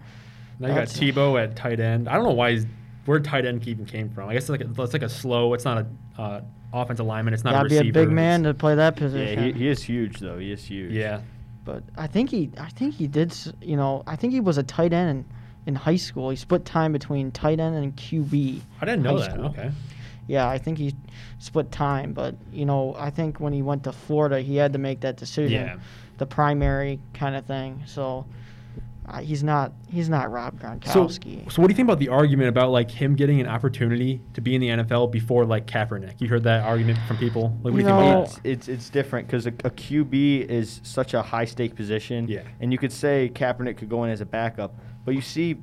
Now 0.59 0.69
you 0.69 0.75
got 0.75 0.89
That's- 0.89 0.99
Tebow 0.99 1.43
at 1.43 1.55
tight 1.57 1.81
end. 1.81 2.09
I 2.09 2.15
don't 2.15 2.25
know 2.25 2.33
why 2.33 2.53
he's 2.53 2.67
where 3.07 3.21
tight 3.21 3.47
end 3.47 3.67
even 3.67 3.87
came 3.87 4.11
from. 4.11 4.29
I 4.29 4.35
guess 4.35 4.43
it's 4.45 4.51
like 4.51 4.61
a, 4.61 4.83
it's 4.83 4.93
like 4.93 5.03
a 5.03 5.09
slow. 5.09 5.55
It's 5.55 5.65
not 5.65 5.87
a 6.19 6.21
uh, 6.21 6.41
offensive 6.75 7.07
lineman. 7.07 7.33
It's 7.33 7.45
not 7.45 7.53
got 7.53 7.67
a 7.67 7.69
to 7.71 7.83
be 7.85 7.89
a 7.89 7.93
big 7.93 8.11
man 8.11 8.43
to 8.43 8.53
play 8.53 8.75
that 8.75 8.95
Yeah, 8.97 9.01
position. 9.07 9.45
he, 9.45 9.53
he 9.53 9.69
is 9.69 9.83
huge 9.83 10.19
though. 10.19 10.39
He 10.39 10.53
is 10.53 10.63
huge. 10.65 10.93
yeah. 10.93 11.21
But 11.69 11.83
I 11.99 12.07
think 12.07 12.31
he, 12.31 12.51
I 12.57 12.71
think 12.71 12.95
he 12.95 13.07
did, 13.07 13.37
you 13.61 13.77
know, 13.77 14.03
I 14.07 14.17
think 14.17 14.33
he 14.33 14.41
was 14.41 14.57
a 14.57 14.63
tight 14.63 14.95
end 14.95 15.11
in, 15.11 15.25
in 15.67 15.75
high 15.75 15.97
school. 15.97 16.31
He 16.31 16.37
split 16.37 16.65
time 16.65 16.93
between 16.93 17.31
tight 17.31 17.61
end 17.61 17.77
and 17.77 17.95
QB. 17.95 18.63
I 18.81 18.85
didn't 18.87 19.03
know 19.03 19.19
that. 19.19 19.33
school. 19.33 19.45
Okay. 19.49 19.71
Yeah, 20.27 20.49
I 20.49 20.57
think 20.57 20.79
he 20.79 20.95
split 21.39 21.71
time, 21.71 22.15
but 22.15 22.37
you 22.51 22.65
know, 22.65 22.97
I 22.99 23.11
think 23.11 23.39
when 23.39 23.53
he 23.53 23.61
went 23.61 23.85
to 23.85 23.93
Florida, 23.93 24.41
he 24.41 24.57
had 24.57 24.73
to 24.73 24.79
make 24.79 25.01
that 25.01 25.19
decision. 25.19 25.53
Yeah. 25.53 25.77
the 26.17 26.25
primary 26.25 27.01
kind 27.13 27.37
of 27.37 27.45
thing. 27.45 27.83
So 27.85 28.25
uh, 29.11 29.21
he's 29.21 29.43
not 29.43 29.73
he's 29.91 30.09
not 30.09 30.31
Rob 30.31 30.61
Gronkowski. 30.61 31.51
so 31.51 31.63
what 31.63 31.69
do 31.69 31.73
you 31.73 31.77
think 31.77 31.87
about 31.87 31.99
the 31.99 32.09
argument 32.09 32.49
about 32.49 32.71
like 32.71 32.91
him 32.91 33.15
getting 33.17 33.41
an 33.41 33.47
opportunity 33.47 34.21
to 34.35 34.41
be 34.41 34.55
in 34.55 34.61
the 34.61 34.69
NFL 34.69 35.11
before 35.11 35.45
like 35.47 35.67
Kaepernick? 35.67 36.21
You 36.21 36.29
heard 36.29 36.45
that 36.45 36.65
argument 36.65 36.99
from 37.09 37.17
people. 37.17 37.57
Like, 37.63 37.73
what 37.73 37.73
do 37.73 37.79
you 37.79 37.79
You 37.79 37.85
think 37.87 37.99
about 37.99 38.23
It's, 38.27 38.35
that? 38.37 38.47
it's 38.47 38.69
it's 38.69 38.91
different 38.91 39.27
because 39.27 39.47
a, 39.47 39.51
a 39.65 39.71
QB 39.71 40.47
is 40.47 40.81
such 40.83 41.15
a 41.15 41.23
high 41.23 41.47
stake 41.47 41.75
position. 41.75 42.29
Yeah. 42.29 42.43
And 42.61 42.71
you 42.73 42.79
could 42.79 42.93
say 42.93 43.31
Kaepernick 43.35 43.79
could 43.79 43.89
go 43.89 44.05
in 44.05 44.11
as 44.11 44.21
a 44.21 44.27
backup, 44.27 44.75
but 45.05 45.15
you 45.15 45.23
see, 45.23 45.57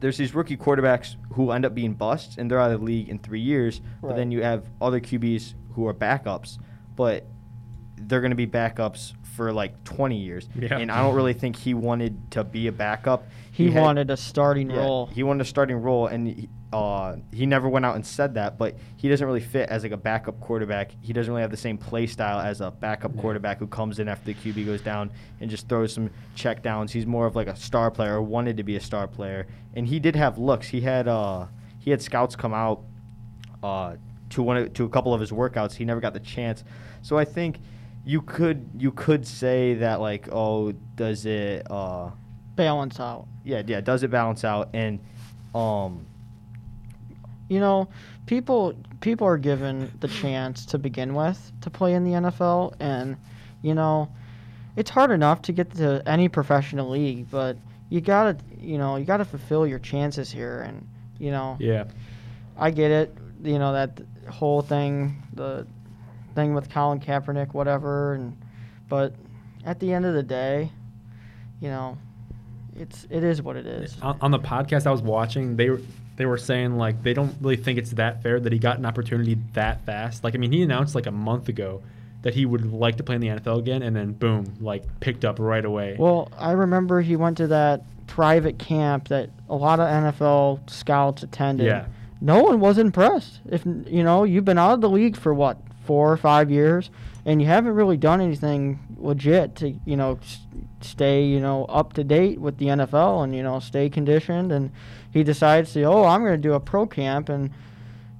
there's 0.00 0.16
these 0.18 0.34
rookie 0.34 0.56
quarterbacks 0.56 1.16
who 1.32 1.50
end 1.50 1.64
up 1.64 1.74
being 1.74 1.94
busts 1.94 2.36
and 2.36 2.50
they're 2.50 2.60
out 2.60 2.70
of 2.70 2.80
the 2.80 2.84
league 2.86 3.08
in 3.08 3.18
three 3.18 3.40
years. 3.40 3.80
Right. 4.02 4.10
But 4.10 4.16
then 4.16 4.30
you 4.30 4.42
have 4.42 4.68
other 4.80 5.00
QBs 5.00 5.54
who 5.72 5.86
are 5.88 5.94
backups, 5.94 6.58
but 6.94 7.26
they're 7.96 8.20
going 8.20 8.30
to 8.30 8.36
be 8.36 8.46
backups 8.46 9.14
for 9.38 9.52
like 9.52 9.84
20 9.84 10.16
years. 10.16 10.48
Yeah. 10.58 10.76
And 10.78 10.90
I 10.90 11.00
don't 11.00 11.14
really 11.14 11.32
think 11.32 11.54
he 11.54 11.72
wanted 11.72 12.32
to 12.32 12.42
be 12.42 12.66
a 12.66 12.72
backup. 12.72 13.22
He, 13.52 13.70
had- 13.70 13.80
wanted 13.80 14.10
a 14.10 14.16
starting 14.16 14.68
yeah, 14.68 14.78
role. 14.80 15.06
He 15.06 15.22
wanted 15.22 15.42
a 15.42 15.44
starting 15.44 15.76
role, 15.76 16.08
and 16.08 16.26
he, 16.26 16.48
uh, 16.72 17.14
he 17.32 17.46
never 17.46 17.68
went 17.68 17.86
out 17.86 17.94
and 17.94 18.04
said 18.04 18.34
that. 18.34 18.58
But 18.58 18.74
he 18.96 19.08
doesn't 19.08 19.24
really 19.24 19.40
fit 19.40 19.68
as 19.68 19.84
like 19.84 19.92
a 19.92 19.96
backup 19.96 20.40
quarterback. 20.40 20.90
He 21.00 21.12
doesn't 21.12 21.32
really 21.32 21.42
have 21.42 21.52
the 21.52 21.56
same 21.56 21.78
play 21.78 22.08
style 22.08 22.40
as 22.40 22.60
a 22.60 22.72
backup 22.72 23.12
Yeah. 23.14 23.20
quarterback 23.20 23.60
who 23.60 23.68
comes 23.68 24.00
in 24.00 24.08
after 24.08 24.26
the 24.26 24.34
QB 24.34 24.66
goes 24.66 24.82
down 24.82 25.12
and 25.40 25.48
just 25.48 25.68
throws 25.68 25.92
some 25.94 26.10
check 26.34 26.60
downs. 26.60 26.90
He's 26.90 27.06
more 27.06 27.24
of 27.26 27.36
like 27.36 27.46
a 27.46 27.54
star 27.54 27.92
player, 27.92 28.16
or 28.16 28.22
wanted 28.22 28.56
to 28.56 28.64
be 28.64 28.74
a 28.74 28.80
star 28.80 29.06
player. 29.06 29.46
And 29.74 29.86
he 29.86 30.00
did 30.00 30.16
have 30.16 30.36
looks. 30.36 30.66
He 30.66 30.80
had 30.80 31.06
uh, 31.06 31.46
he 31.78 31.92
had 31.92 32.02
scouts 32.02 32.34
come 32.34 32.52
out 32.54 32.82
uh, 33.62 33.94
to 34.30 34.42
one 34.42 34.56
of, 34.56 34.72
to 34.74 34.84
a 34.84 34.88
couple 34.88 35.14
of 35.14 35.20
his 35.20 35.30
workouts. 35.30 35.74
He 35.74 35.84
never 35.84 36.00
got 36.00 36.12
the 36.12 36.20
chance. 36.20 36.64
So 37.02 37.16
I 37.16 37.24
think 37.24 37.60
you 38.08 38.22
could 38.22 38.66
you 38.78 38.90
could 38.90 39.26
say 39.26 39.74
that 39.74 40.00
like 40.00 40.28
oh 40.32 40.72
does 40.96 41.26
it 41.26 41.70
uh 41.70 42.08
balance 42.56 42.98
out. 42.98 43.26
yeah, 43.44 43.62
yeah. 43.66 43.82
Does 43.82 44.02
it 44.02 44.10
balance 44.10 44.44
out? 44.44 44.70
And 44.72 44.98
um, 45.54 46.06
You 47.48 47.60
know, 47.60 47.88
people 48.26 48.74
people 49.00 49.26
are 49.26 49.36
given 49.38 49.92
the 50.00 50.08
chance 50.08 50.64
to 50.66 50.78
begin 50.78 51.14
with 51.14 51.52
to 51.60 51.70
play 51.70 51.92
in 51.94 52.02
the 52.04 52.12
NFL, 52.12 52.74
and 52.80 53.16
you 53.62 53.74
know, 53.74 54.08
it's 54.74 54.90
hard 54.90 55.10
enough 55.10 55.42
to 55.42 55.52
get 55.52 55.72
to 55.76 56.02
any 56.06 56.28
professional 56.28 56.88
league. 56.90 57.30
But 57.30 57.58
you 57.90 58.00
gotta, 58.00 58.38
you 58.58 58.78
know, 58.78 58.96
you 58.96 59.04
gotta 59.04 59.24
fulfill 59.24 59.66
your 59.66 59.78
chances 59.78 60.30
here, 60.30 60.62
and 60.62 60.86
you 61.18 61.30
know, 61.30 61.56
Yeah. 61.60 61.84
I 62.56 62.70
get 62.70 62.90
it. 62.90 63.14
You 63.44 63.58
know 63.58 63.72
that 63.72 64.00
whole 64.28 64.62
thing, 64.62 65.22
the 65.34 65.66
thing 66.38 66.54
with 66.54 66.70
Colin 66.70 67.00
Kaepernick, 67.00 67.52
whatever, 67.52 68.14
and 68.14 68.36
but 68.88 69.14
at 69.64 69.80
the 69.80 69.92
end 69.92 70.06
of 70.06 70.14
the 70.14 70.22
day, 70.22 70.70
you 71.60 71.68
know, 71.68 71.98
it's 72.76 73.06
it 73.10 73.24
is 73.24 73.42
what 73.42 73.56
it 73.56 73.66
is. 73.66 73.96
On, 74.00 74.16
on 74.20 74.30
the 74.30 74.38
podcast 74.38 74.86
I 74.86 74.90
was 74.90 75.02
watching, 75.02 75.56
they 75.56 75.68
were 75.70 75.80
they 76.16 76.26
were 76.26 76.38
saying 76.38 76.76
like 76.76 77.02
they 77.02 77.12
don't 77.12 77.34
really 77.40 77.56
think 77.56 77.78
it's 77.78 77.90
that 77.92 78.22
fair 78.22 78.38
that 78.40 78.52
he 78.52 78.58
got 78.58 78.78
an 78.78 78.86
opportunity 78.86 79.36
that 79.54 79.84
fast. 79.84 80.22
Like 80.22 80.34
I 80.34 80.38
mean, 80.38 80.52
he 80.52 80.62
announced 80.62 80.94
like 80.94 81.06
a 81.06 81.12
month 81.12 81.48
ago 81.48 81.82
that 82.22 82.34
he 82.34 82.46
would 82.46 82.72
like 82.72 82.96
to 82.96 83.02
play 83.02 83.16
in 83.16 83.20
the 83.20 83.28
NFL 83.28 83.58
again, 83.58 83.82
and 83.82 83.94
then 83.94 84.12
boom, 84.12 84.56
like 84.60 84.84
picked 85.00 85.24
up 85.24 85.38
right 85.38 85.64
away. 85.64 85.96
Well, 85.98 86.30
I 86.36 86.52
remember 86.52 87.00
he 87.00 87.16
went 87.16 87.36
to 87.38 87.48
that 87.48 87.82
private 88.06 88.58
camp 88.58 89.08
that 89.08 89.30
a 89.48 89.54
lot 89.54 89.80
of 89.80 89.88
NFL 89.88 90.70
scouts 90.70 91.22
attended. 91.22 91.66
Yeah. 91.66 91.86
No 92.20 92.42
one 92.42 92.58
was 92.58 92.78
impressed. 92.78 93.40
If 93.48 93.64
you 93.64 94.02
know, 94.02 94.24
you've 94.24 94.44
been 94.44 94.58
out 94.58 94.74
of 94.74 94.80
the 94.80 94.90
league 94.90 95.16
for 95.16 95.32
what 95.32 95.58
four 95.88 96.12
or 96.12 96.16
five 96.16 96.50
years, 96.50 96.90
and 97.26 97.40
you 97.42 97.48
haven't 97.48 97.72
really 97.74 97.96
done 97.96 98.20
anything 98.20 98.78
legit 98.98 99.56
to 99.56 99.70
you 99.84 99.96
know 99.96 100.18
s- 100.22 100.40
stay 100.82 101.24
you 101.24 101.40
know 101.40 101.64
up 101.64 101.94
to 101.94 102.04
date 102.04 102.38
with 102.40 102.58
the 102.58 102.66
NFL 102.66 103.24
and 103.24 103.34
you 103.34 103.42
know 103.42 103.58
stay 103.58 103.88
conditioned. 103.90 104.52
And 104.52 104.70
he 105.10 105.24
decides 105.24 105.72
to 105.72 105.82
oh 105.84 106.04
I'm 106.04 106.20
going 106.20 106.40
to 106.40 106.48
do 106.48 106.52
a 106.52 106.60
pro 106.60 106.86
camp, 106.86 107.28
and 107.30 107.50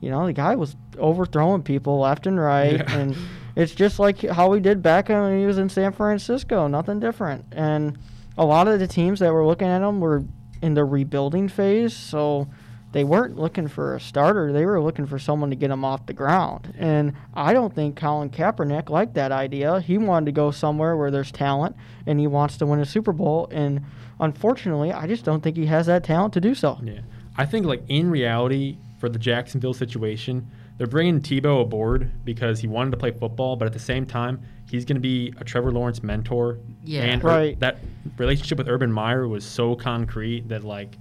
you 0.00 0.10
know 0.10 0.26
the 0.26 0.32
guy 0.32 0.56
was 0.56 0.75
overthrowing 0.98 1.62
people 1.62 2.00
left 2.00 2.26
and 2.26 2.40
right, 2.40 2.72
Yeah. 2.78 2.98
and 2.98 3.16
it's 3.54 3.75
just 3.75 3.98
like 3.98 4.22
how 4.22 4.52
he 4.52 4.60
did 4.60 4.82
back 4.82 5.08
when 5.10 5.38
he 5.38 5.46
was 5.46 5.58
in 5.58 5.68
San 5.68 5.92
Francisco. 5.92 6.66
Nothing 6.68 6.98
different. 7.00 7.44
And 7.52 7.98
a 8.38 8.44
lot 8.46 8.66
of 8.68 8.78
the 8.80 8.87
teams 8.87 9.18
that 9.20 9.32
were 9.32 9.44
looking 9.46 9.68
at 9.68 9.82
him 9.82 10.00
were 10.00 10.25
in 10.62 10.75
the 10.75 10.84
rebuilding 10.84 11.48
phase, 11.48 11.94
so 11.94 12.48
they 12.92 13.04
weren't 13.04 13.37
looking 13.37 13.68
for 13.68 13.95
a 13.95 14.00
starter. 14.00 14.52
They 14.52 14.64
were 14.64 14.80
looking 14.80 15.07
for 15.07 15.18
someone 15.18 15.50
to 15.50 15.57
get 15.57 15.68
them 15.68 15.85
off 15.85 16.07
the 16.07 16.12
ground. 16.14 16.73
And 16.78 17.12
I 17.35 17.52
don't 17.52 17.75
think 17.75 17.97
Colin 17.97 18.30
Kaepernick 18.30 18.88
liked 18.88 19.14
that 19.14 19.30
idea. 19.30 19.80
He 19.80 19.99
wanted 19.99 20.26
to 20.26 20.33
go 20.33 20.50
somewhere 20.50 20.97
where 20.97 21.11
there's 21.11 21.30
talent, 21.30 21.76
and 22.07 22.18
he 22.18 22.26
wants 22.26 22.57
to 22.59 22.66
win 22.66 22.80
a 22.80 22.87
Super 22.87 23.12
Bowl. 23.12 23.49
And 23.52 23.83
unfortunately, 24.21 24.92
I 24.92 25.07
just 25.07 25.25
don't 25.25 25.42
think 25.42 25.57
he 25.57 25.66
has 25.66 25.87
that 25.87 26.04
talent 26.04 26.35
to 26.35 26.40
do 26.40 26.54
so. 26.54 26.78
Yeah, 26.83 27.00
I 27.37 27.47
think 27.47 27.66
like 27.66 27.83
in 27.88 28.11
reality 28.11 28.78
for 28.99 29.09
the 29.09 29.18
Jacksonville 29.18 29.75
situation, 29.75 30.47
they're 30.76 30.87
bringing 30.87 31.21
Tebow 31.21 31.62
aboard 31.62 32.11
because 32.25 32.61
he 32.61 32.68
wanted 32.68 32.92
to 32.92 32.97
play 32.97 33.11
football, 33.11 33.57
but 33.57 33.66
at 33.66 33.73
the 33.73 33.78
same 33.78 34.07
time, 34.07 34.40
he's 34.71 34.85
going 34.85 34.97
to 34.97 35.00
be 35.00 35.33
a 35.38 35.45
Trevor 35.45 35.73
Lawrence 35.73 36.02
mentor. 36.02 36.59
Yeah. 36.85 37.02
and 37.02 37.23
Ur- 37.23 37.26
Right. 37.26 37.61
that 37.61 37.78
relationship 38.16 38.59
with 38.59 38.68
Urban 38.68 38.92
Meyer 38.92 39.26
was 39.28 39.45
so 39.45 39.75
concrete 39.75 40.49
that 40.49 40.64
like 40.64 40.97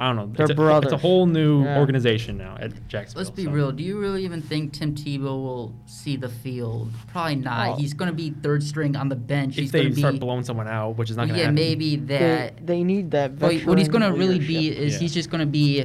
I 0.00 0.06
don't 0.06 0.16
know, 0.16 0.26
They're 0.34 0.46
it's, 0.50 0.58
a, 0.58 0.78
it's 0.78 0.92
a 0.92 0.96
whole 0.96 1.26
new 1.26 1.62
Yeah. 1.62 1.78
organization 1.78 2.38
now 2.38 2.56
at 2.58 2.72
Jacksonville. 2.88 3.20
Let's 3.22 3.30
be 3.36 3.44
so. 3.44 3.50
real. 3.50 3.70
Do 3.70 3.82
you 3.84 3.98
really 3.98 4.24
even 4.24 4.40
think 4.40 4.72
Tim 4.72 4.94
Tebow 4.94 5.24
will 5.24 5.74
see 5.84 6.16
the 6.16 6.30
field? 6.30 6.90
Probably 7.08 7.34
not. 7.36 7.68
Oh. 7.68 7.74
He's 7.76 7.92
going 7.92 8.10
to 8.10 8.16
be 8.16 8.30
third 8.30 8.62
string 8.62 8.96
on 8.96 9.10
the 9.10 9.14
bench. 9.16 9.56
If 9.56 9.60
He's 9.64 9.72
they 9.72 9.82
going 9.82 9.92
to 9.92 9.98
start 9.98 10.14
be. 10.14 10.20
blowing 10.20 10.42
someone 10.42 10.68
out, 10.68 10.96
which 10.96 11.10
is 11.10 11.18
not 11.18 11.24
going 11.28 11.34
to 11.34 11.38
yeah, 11.40 11.44
happen. 11.44 11.54
maybe 11.54 11.96
They, 11.96 12.18
that. 12.18 12.66
they 12.66 12.82
need 12.82 13.10
that 13.10 13.38
But 13.38 13.60
what 13.64 13.76
he's 13.76 13.88
going 13.88 14.00
to 14.00 14.12
really 14.18 14.38
be 14.38 14.68
is 14.70 14.94
Yeah. 14.94 15.00
he's 15.00 15.12
just 15.12 15.28
going 15.28 15.40
to 15.42 15.46
be 15.46 15.84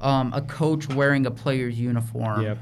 um, 0.00 0.32
a 0.34 0.42
coach 0.42 0.88
wearing 0.88 1.24
a 1.26 1.30
player's 1.30 1.78
uniform. 1.78 2.42
Yep, 2.42 2.58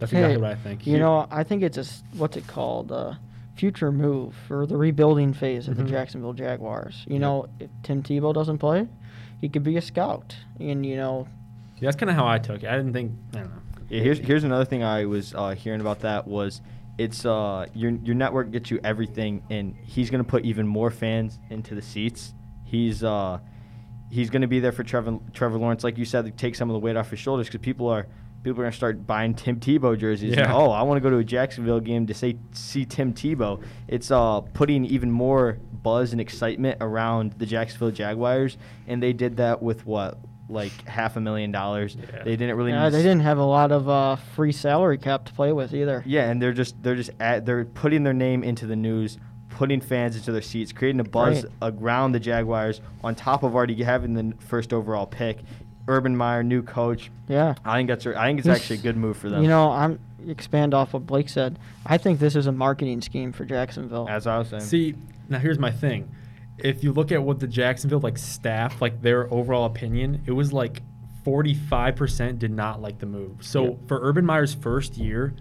that's 0.00 0.12
Hey, 0.12 0.18
exactly 0.18 0.42
what 0.42 0.50
I 0.50 0.54
think. 0.56 0.86
You 0.86 0.92
He- 0.94 0.98
know, 0.98 1.26
I 1.30 1.44
think 1.44 1.62
it's 1.62 1.78
a 1.78 1.84
what's 2.18 2.36
it 2.36 2.46
called? 2.46 2.92
A 2.92 3.18
future 3.56 3.90
move 3.90 4.34
for 4.48 4.66
the 4.66 4.76
rebuilding 4.76 5.32
phase 5.32 5.66
of 5.66 5.74
Mhm. 5.74 5.78
the 5.78 5.84
Jacksonville 5.84 6.32
Jaguars. 6.34 7.04
You 7.06 7.14
Yep. 7.14 7.20
know, 7.22 7.46
if 7.58 7.70
Tim 7.82 8.02
Tebow 8.02 8.34
doesn't 8.34 8.58
play, 8.58 8.86
he 9.44 9.50
could 9.50 9.62
be 9.62 9.76
a 9.76 9.82
scout, 9.82 10.34
and 10.58 10.86
you 10.86 10.96
know, 10.96 11.28
Yeah, 11.78 11.88
that's 11.88 11.96
kind 11.96 12.08
of 12.08 12.16
how 12.16 12.26
I 12.26 12.38
took 12.38 12.62
it. 12.62 12.66
I 12.66 12.78
didn't 12.78 12.94
think. 12.94 13.12
I 13.34 13.40
don't 13.40 13.50
know. 13.54 13.60
Yeah, 13.90 14.00
here's 14.00 14.18
here's 14.18 14.42
another 14.42 14.64
thing 14.64 14.82
I 14.82 15.04
was 15.04 15.34
uh, 15.34 15.50
hearing 15.50 15.82
about 15.82 16.00
that 16.00 16.26
was 16.26 16.62
it's 16.96 17.26
uh 17.26 17.66
your 17.74 17.90
your 17.90 18.14
network 18.14 18.52
gets 18.52 18.70
you 18.70 18.80
everything 18.82 19.42
and 19.50 19.76
he's 19.76 20.08
gonna 20.08 20.24
put 20.24 20.46
even 20.46 20.66
more 20.66 20.90
fans 20.90 21.38
into 21.50 21.74
the 21.74 21.82
seats. 21.82 22.32
He's 22.64 23.04
uh 23.04 23.38
he's 24.10 24.30
gonna 24.30 24.48
be 24.48 24.60
there 24.60 24.72
for 24.72 24.82
Trevor 24.82 25.18
Trevor 25.34 25.58
Lawrence, 25.58 25.84
like 25.84 25.98
you 25.98 26.06
said, 26.06 26.24
to 26.24 26.30
take 26.30 26.54
some 26.54 26.70
of 26.70 26.72
the 26.72 26.80
weight 26.80 26.96
off 26.96 27.10
his 27.10 27.18
shoulders 27.18 27.46
because 27.46 27.60
people 27.60 27.86
are 27.88 28.06
people 28.44 28.60
are 28.60 28.64
gonna 28.64 28.72
start 28.76 29.06
buying 29.06 29.34
Tim 29.34 29.58
Tebow 29.58 29.98
jerseys. 29.98 30.36
Yeah. 30.36 30.54
Oh, 30.54 30.70
I 30.70 30.82
want 30.82 30.98
to 30.98 31.00
go 31.00 31.10
to 31.10 31.16
a 31.18 31.24
Jacksonville 31.24 31.80
game 31.80 32.06
to 32.06 32.14
say 32.14 32.36
see 32.52 32.84
Tim 32.84 33.12
Tebow. 33.12 33.60
It's 33.88 34.10
uh 34.10 34.42
putting 34.42 34.84
even 34.84 35.10
more 35.10 35.58
buzz 35.82 36.12
and 36.12 36.20
excitement 36.20 36.78
around 36.80 37.32
the 37.38 37.46
Jacksonville 37.46 37.90
Jaguars, 37.90 38.56
and 38.86 39.02
they 39.02 39.12
did 39.12 39.38
that 39.38 39.62
with 39.62 39.84
what 39.86 40.18
like 40.48 40.72
half 40.86 41.16
a 41.16 41.20
million 41.20 41.50
dollars. 41.50 41.96
Yeah. 41.96 42.22
They 42.22 42.36
didn't 42.36 42.56
really. 42.56 42.70
yeah, 42.72 42.84
need 42.84 42.92
they 42.92 43.02
didn't 43.02 43.20
have 43.22 43.38
a 43.38 43.44
lot 43.44 43.72
of 43.72 43.88
uh, 43.88 44.16
free 44.34 44.52
salary 44.52 44.98
cap 44.98 45.24
to 45.24 45.32
play 45.32 45.52
with 45.52 45.72
either. 45.74 46.02
Yeah, 46.06 46.30
and 46.30 46.40
they're 46.40 46.52
just 46.52 46.80
they're 46.82 46.94
just 46.96 47.10
at, 47.18 47.46
they're 47.46 47.64
putting 47.64 48.02
their 48.04 48.12
name 48.12 48.44
into 48.44 48.66
the 48.66 48.76
news, 48.76 49.16
putting 49.48 49.80
fans 49.80 50.16
into 50.16 50.32
their 50.32 50.42
seats, 50.42 50.70
creating 50.70 51.00
a 51.00 51.04
buzz 51.04 51.44
Right. 51.62 51.72
around 51.80 52.12
the 52.12 52.20
Jaguars. 52.20 52.82
On 53.02 53.14
top 53.14 53.42
of 53.42 53.54
already 53.54 53.82
having 53.82 54.12
the 54.12 54.34
first 54.38 54.74
overall 54.74 55.06
pick, 55.06 55.38
Urban 55.88 56.16
Meyer, 56.16 56.42
new 56.42 56.62
coach. 56.62 57.10
Yeah. 57.28 57.54
I 57.64 57.76
think 57.76 57.88
that's 57.88 58.06
I 58.06 58.26
think 58.26 58.38
it's 58.40 58.46
This- 58.46 58.56
actually 58.60 58.78
a 58.78 58.82
good 58.82 58.96
move 58.96 59.16
for 59.16 59.28
them. 59.28 59.42
You 59.42 59.48
know, 59.48 59.70
I'm 59.70 59.98
expand 60.26 60.72
off 60.72 60.94
what 60.94 61.04
Blake 61.06 61.28
said. 61.28 61.58
I 61.84 61.98
think 61.98 62.18
this 62.18 62.34
is 62.34 62.46
a 62.46 62.52
marketing 62.52 63.02
scheme 63.02 63.30
for 63.32 63.44
Jacksonville. 63.44 64.06
as 64.08 64.26
I 64.26 64.38
was 64.38 64.48
saying. 64.48 64.62
See, 64.62 64.94
now 65.28 65.38
here's 65.38 65.58
my 65.58 65.70
thing. 65.70 66.08
If 66.56 66.82
you 66.82 66.92
look 66.92 67.12
at 67.12 67.22
what 67.22 67.40
the 67.40 67.46
Jacksonville 67.46 68.00
like 68.00 68.16
staff, 68.16 68.80
like 68.80 69.02
their 69.02 69.30
overall 69.32 69.66
opinion, 69.66 70.22
it 70.24 70.32
was 70.32 70.52
like 70.52 70.80
45% 71.26 72.38
did 72.38 72.50
not 72.52 72.80
like 72.80 72.98
the 72.98 73.06
move. 73.06 73.38
So 73.40 73.64
Yeah. 73.64 73.70
for 73.86 73.98
Urban 74.02 74.24
Meyer's 74.24 74.54
first 74.54 74.96
year, 74.96 75.34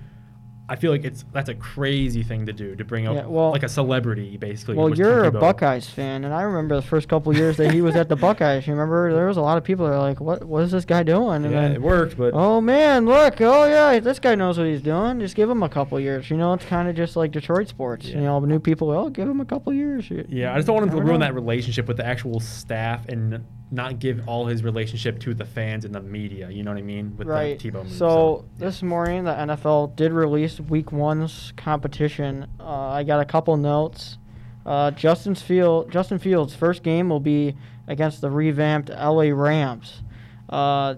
I 0.69 0.77
feel 0.77 0.91
like 0.91 1.03
it's 1.03 1.25
that's 1.33 1.49
a 1.49 1.55
crazy 1.55 2.23
thing 2.23 2.45
to 2.45 2.53
do 2.53 2.73
to 2.75 2.85
bring 2.85 3.05
up 3.05 3.15
Yeah, 3.15 3.25
well- 3.25 3.51
like 3.51 3.63
a 3.63 3.69
celebrity 3.69 4.37
basically. 4.37 4.75
Well, 4.75 4.89
you're 4.95 5.25
a 5.25 5.31
Buckeyes 5.31 5.89
fan, 5.89 6.23
and 6.23 6.33
I 6.33 6.43
remember 6.43 6.75
the 6.75 6.81
first 6.81 7.09
couple 7.09 7.35
years 7.35 7.57
that 7.57 7.73
he 7.73 7.81
was 7.81 7.97
at 7.97 8.07
the 8.07 8.15
Buckeyes. 8.15 8.65
You 8.65 8.73
remember 8.73 9.13
there 9.13 9.27
was 9.27 9.35
a 9.35 9.41
lot 9.41 9.57
of 9.57 9.65
people 9.65 9.85
that 9.85 9.91
were 9.91 9.99
like, 9.99 10.21
"What? 10.21 10.45
What 10.45 10.63
is 10.63 10.71
this 10.71 10.85
guy 10.85 11.03
doing?" 11.03 11.43
And 11.43 11.51
Yeah, 11.53 11.61
then, 11.61 11.71
it 11.73 11.81
worked, 11.81 12.17
but 12.17 12.33
oh 12.33 12.61
man, 12.61 13.05
look, 13.05 13.41
oh 13.41 13.65
yeah, 13.65 13.99
this 13.99 14.19
guy 14.19 14.35
knows 14.35 14.57
what 14.57 14.67
he's 14.67 14.81
doing. 14.81 15.19
Just 15.19 15.35
give 15.35 15.49
him 15.49 15.63
a 15.63 15.69
couple 15.69 15.99
years. 15.99 16.29
You 16.29 16.37
know, 16.37 16.53
it's 16.53 16.65
kind 16.65 16.87
of 16.87 16.95
just 16.95 17.17
like 17.17 17.31
Detroit 17.31 17.67
sports. 17.67 18.05
You 18.05 18.21
know, 18.21 18.39
new 18.39 18.59
people, 18.59 18.89
oh, 18.89 19.09
give 19.09 19.27
him 19.27 19.41
a 19.41 19.45
couple 19.45 19.73
years. 19.73 20.09
Yeah, 20.29 20.53
I 20.53 20.55
just 20.55 20.67
don't 20.67 20.77
want 20.77 20.89
him 20.89 20.97
to 20.97 21.03
ruin 21.03 21.19
know. 21.19 21.25
that 21.25 21.35
relationship 21.35 21.89
with 21.89 21.97
the 21.97 22.05
actual 22.05 22.39
staff 22.39 23.05
and 23.09 23.43
not 23.73 23.99
give 23.99 24.27
all 24.27 24.45
his 24.45 24.63
relationship 24.63 25.19
to 25.21 25.33
the 25.33 25.45
fans 25.45 25.83
and 25.85 25.93
the 25.93 25.99
media. 26.01 26.49
You 26.49 26.63
know 26.63 26.71
what 26.71 26.77
I 26.77 26.83
mean? 26.83 27.15
With 27.17 27.27
right. 27.27 27.57
the 27.59 27.71
Tebow 27.71 27.83
move. 27.83 27.91
so 27.91 28.45
this 28.57 28.81
morning, 28.83 29.23
the 29.25 29.33
NFL 29.33 29.95
did 29.95 30.11
release 30.11 30.59
Week 30.59 30.91
One's 30.91 31.51
competition. 31.57 32.47
Uh, 32.59 32.89
I 32.89 33.03
got 33.03 33.19
a 33.19 33.25
couple 33.25 33.57
notes. 33.57 34.17
Uh, 34.65 34.91
Justin's 34.91 35.41
Field, 35.41 35.91
Justin 35.91 36.19
Fields' 36.19 36.55
first 36.55 36.83
game 36.83 37.09
will 37.09 37.19
be 37.19 37.55
against 37.87 38.21
the 38.21 38.29
revamped 38.29 38.89
LA 38.89 39.31
Rams. 39.33 40.01
Uh, 40.49 40.95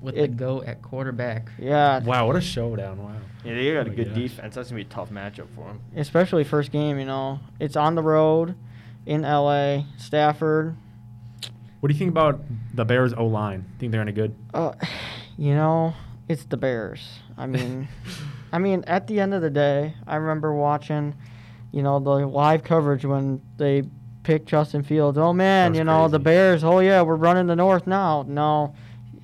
With 0.00 0.16
It- 0.16 0.30
the 0.32 0.36
goat 0.36 0.64
at 0.66 0.82
quarterback. 0.82 1.50
yeah, 1.58 1.98
wow, 2.04 2.26
what 2.26 2.36
a 2.36 2.40
showdown! 2.40 3.02
Wow. 3.02 3.12
yeah, 3.44 3.54
they 3.54 3.72
got 3.72 3.86
Oh 3.88 3.90
a 3.90 3.94
good 3.94 4.08
gosh. 4.08 4.14
defense. 4.16 4.54
That's 4.54 4.68
gonna 4.70 4.82
be 4.82 4.86
a 4.86 4.90
tough 4.90 5.10
matchup 5.10 5.48
for 5.54 5.66
them. 5.66 5.80
especially 5.96 6.44
first 6.44 6.70
game. 6.72 6.98
You 6.98 7.06
know, 7.06 7.40
it's 7.58 7.74
on 7.76 7.94
the 7.94 8.02
road 8.02 8.54
in 9.06 9.22
LA, 9.22 9.84
Stafford. 9.96 10.76
What 11.84 11.88
do 11.90 11.94
you 11.96 11.98
think 11.98 12.12
about 12.12 12.40
the 12.72 12.86
Bears 12.86 13.12
O 13.12 13.26
line? 13.26 13.66
Think 13.78 13.92
they're 13.92 14.00
any 14.00 14.12
good? 14.12 14.34
Uh, 14.54 14.72
you 15.36 15.54
know, 15.54 15.92
it's 16.30 16.46
the 16.46 16.56
Bears. 16.56 17.18
I 17.36 17.44
mean, 17.44 17.88
I 18.52 18.58
mean, 18.58 18.84
at 18.86 19.06
the 19.06 19.20
end 19.20 19.34
of 19.34 19.42
the 19.42 19.50
day, 19.50 19.92
I 20.06 20.16
remember 20.16 20.54
watching, 20.54 21.14
you 21.72 21.82
know, 21.82 22.00
the 22.00 22.26
live 22.26 22.64
coverage 22.64 23.04
when 23.04 23.42
they 23.58 23.82
picked 24.22 24.46
Justin 24.46 24.82
Fields. 24.82 25.18
Oh 25.18 25.34
man, 25.34 25.74
you 25.74 25.84
know, 25.84 26.08
the. 26.08 26.18
Bears. 26.18 26.64
Oh 26.64 26.78
yeah, 26.78 27.02
we're 27.02 27.16
running 27.16 27.48
the 27.48 27.56
North 27.56 27.86
now. 27.86 28.24
No, 28.26 28.74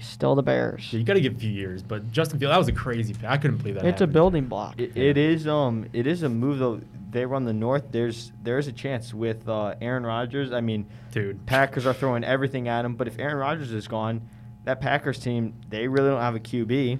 still 0.01 0.35
the 0.35 0.43
Bears. 0.43 0.93
Yeah, 0.93 0.99
you 0.99 1.05
got 1.05 1.15
to 1.15 1.21
give 1.21 1.37
a 1.37 1.39
few 1.39 1.51
years, 1.51 1.83
but 1.83 2.11
Justin 2.11 2.39
Field, 2.39 2.53
that 2.53 2.59
was 2.59 2.69
a 2.69 2.73
crazy. 2.73 3.15
pick. 3.15 3.25
I 3.25 3.37
couldn't 3.37 3.59
believe 3.59 3.77
that. 3.77 3.85
It's 3.85 4.01
a 4.01 4.07
building 4.07 4.47
block. 4.47 4.79
It, 4.79 4.97
it 4.97 5.17
is 5.17 5.47
um 5.47 5.87
it 5.93 6.07
is 6.07 6.23
a 6.23 6.29
move 6.29 6.59
though. 6.59 6.81
They 7.11 7.27
run 7.27 7.45
the 7.45 7.53
North. 7.53 7.85
There's 7.91 8.33
there's 8.43 8.69
a 8.69 8.73
chance 8.73 9.13
with 9.13 9.49
uh, 9.49 9.75
Aaron 9.81 10.05
Rodgers. 10.05 10.53
I 10.53 10.61
mean, 10.61 10.87
dude. 11.11 11.45
Packers 11.47 11.87
are 11.87 11.95
throwing 11.95 12.25
everything 12.25 12.69
at 12.69 12.85
him. 12.85 12.95
But 12.95 13.09
if 13.09 13.19
Aaron 13.19 13.37
Rodgers 13.37 13.73
is 13.73 13.89
gone, 13.89 14.29
that 14.65 14.81
Packers 14.81 15.19
team 15.19 15.55
they 15.69 15.89
really 15.89 16.11
don't 16.11 16.21
have 16.21 16.37
a 16.37 16.41
QB. 16.41 16.99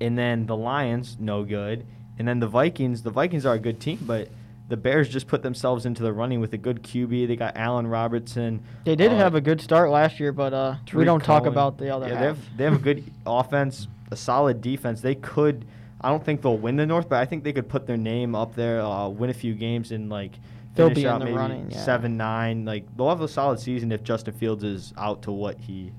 And 0.00 0.16
then 0.16 0.46
the 0.46 0.56
Lions, 0.56 1.16
no 1.20 1.44
good. 1.44 1.86
And 2.18 2.26
then 2.26 2.40
the 2.40 2.48
Vikings, 2.48 3.02
the 3.02 3.10
Vikings 3.10 3.44
are 3.44 3.54
a 3.54 3.58
good 3.58 3.78
team, 3.80 3.98
but 4.02 4.28
the 4.68 4.76
Bears 4.76 5.08
just 5.08 5.26
put 5.28 5.42
themselves 5.42 5.86
into 5.86 6.02
the 6.02 6.12
running 6.12 6.40
with 6.40 6.52
a 6.52 6.58
good 6.58 6.82
QB. 6.82 7.28
They 7.28 7.36
got 7.36 7.56
Allen 7.56 7.86
Robertson. 7.86 8.62
They 8.84 8.96
did 8.96 9.12
uh, 9.12 9.16
have 9.16 9.34
a 9.34 9.40
good 9.40 9.60
start 9.60 9.90
last 9.90 10.18
year, 10.18 10.32
but 10.32 10.52
uh, 10.52 10.74
we 10.92 11.04
don't 11.04 11.22
talk 11.22 11.46
about 11.46 11.78
the 11.78 11.94
other 11.94 12.08
Yeah, 12.08 12.14
half. 12.14 12.20
they 12.20 12.26
have, 12.26 12.56
they 12.56 12.64
have 12.64 12.74
a 12.74 12.78
good 12.78 13.04
offense, 13.26 13.86
a 14.10 14.16
solid 14.16 14.60
defense. 14.60 15.00
They 15.00 15.14
could. 15.14 15.64
I 16.00 16.10
don't 16.10 16.24
think 16.24 16.42
they'll 16.42 16.58
win 16.58 16.76
the 16.76 16.86
North, 16.86 17.08
but 17.08 17.20
I 17.20 17.24
think 17.26 17.44
they 17.44 17.52
could 17.52 17.68
put 17.68 17.86
their 17.86 17.96
name 17.96 18.34
up 18.34 18.54
there, 18.54 18.80
uh, 18.80 19.08
win 19.08 19.30
a 19.30 19.34
few 19.34 19.54
games, 19.54 19.92
and 19.92 20.08
like 20.10 20.32
They'll 20.74 20.88
finish 20.88 20.96
be 20.96 21.02
in 21.04 21.08
out 21.08 21.18
the 21.20 21.24
maybe 21.26 21.36
running, 21.38 21.70
yeah. 21.70 21.78
seven 21.82 22.16
nine. 22.18 22.64
Like 22.66 22.84
they'll 22.96 23.08
have 23.08 23.22
a 23.22 23.28
solid 23.28 23.58
season 23.60 23.92
if 23.92 24.02
Justin 24.04 24.34
Fields 24.34 24.62
is 24.62 24.92
out 24.98 25.22
to 25.22 25.32
what 25.32 25.58
he 25.58 25.90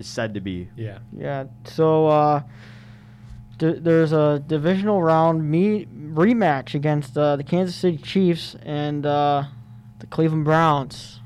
is 0.00 0.06
said 0.08 0.34
to 0.34 0.40
be. 0.40 0.68
Yeah. 0.76 0.98
Yeah. 1.16 1.44
So 1.64 2.08
uh, 2.08 2.42
d- 3.60 3.78
there's 3.78 4.10
a 4.12 4.42
divisional 4.44 5.00
round 5.02 5.48
me- 5.48 5.86
rematch 5.86 6.74
against 6.74 7.16
uh, 7.16 7.36
the 7.36 7.44
Kansas 7.44 7.76
City 7.76 7.98
Chiefs 7.98 8.56
and 8.64 9.06
uh, 9.06 9.44
the 10.00 10.06
Cleveland 10.08 10.44
Browns. 10.44 11.20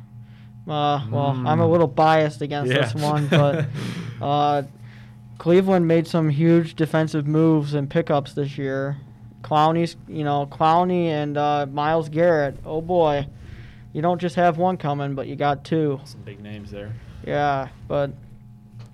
Uh, 0.69 1.07
well, 1.11 1.27
I'm 1.47 1.61
a 1.61 1.67
Mm. 1.67 1.71
little 1.71 1.87
biased 1.87 2.43
against 2.43 2.71
Yeah. 2.73 2.83
this 2.83 2.95
one, 2.95 3.27
but 3.29 3.67
uh, 4.23 4.63
Cleveland 5.39 5.87
made 5.89 6.07
some 6.07 6.29
huge 6.29 6.75
defensive 6.75 7.27
moves 7.27 7.75
and 7.75 7.89
pickups 7.89 8.33
this 8.35 8.57
year. 8.59 8.97
Clowney's, 9.43 9.97
you 10.09 10.25
know, 10.25 10.47
Clowney 10.47 11.07
and 11.07 11.37
uh, 11.37 11.67
Myles 11.71 12.09
Garrett. 12.09 12.57
Oh 12.65 12.81
boy, 12.81 13.27
you 13.93 14.01
don't 14.01 14.19
just 14.21 14.37
have 14.37 14.57
one 14.57 14.77
coming, 14.79 15.15
but 15.15 15.27
you 15.27 15.37
got 15.37 15.65
two. 15.65 16.01
Some 16.05 16.23
big 16.23 16.41
names 16.41 16.71
there. 16.71 16.93
Yeah, 17.27 17.69
but 17.89 18.13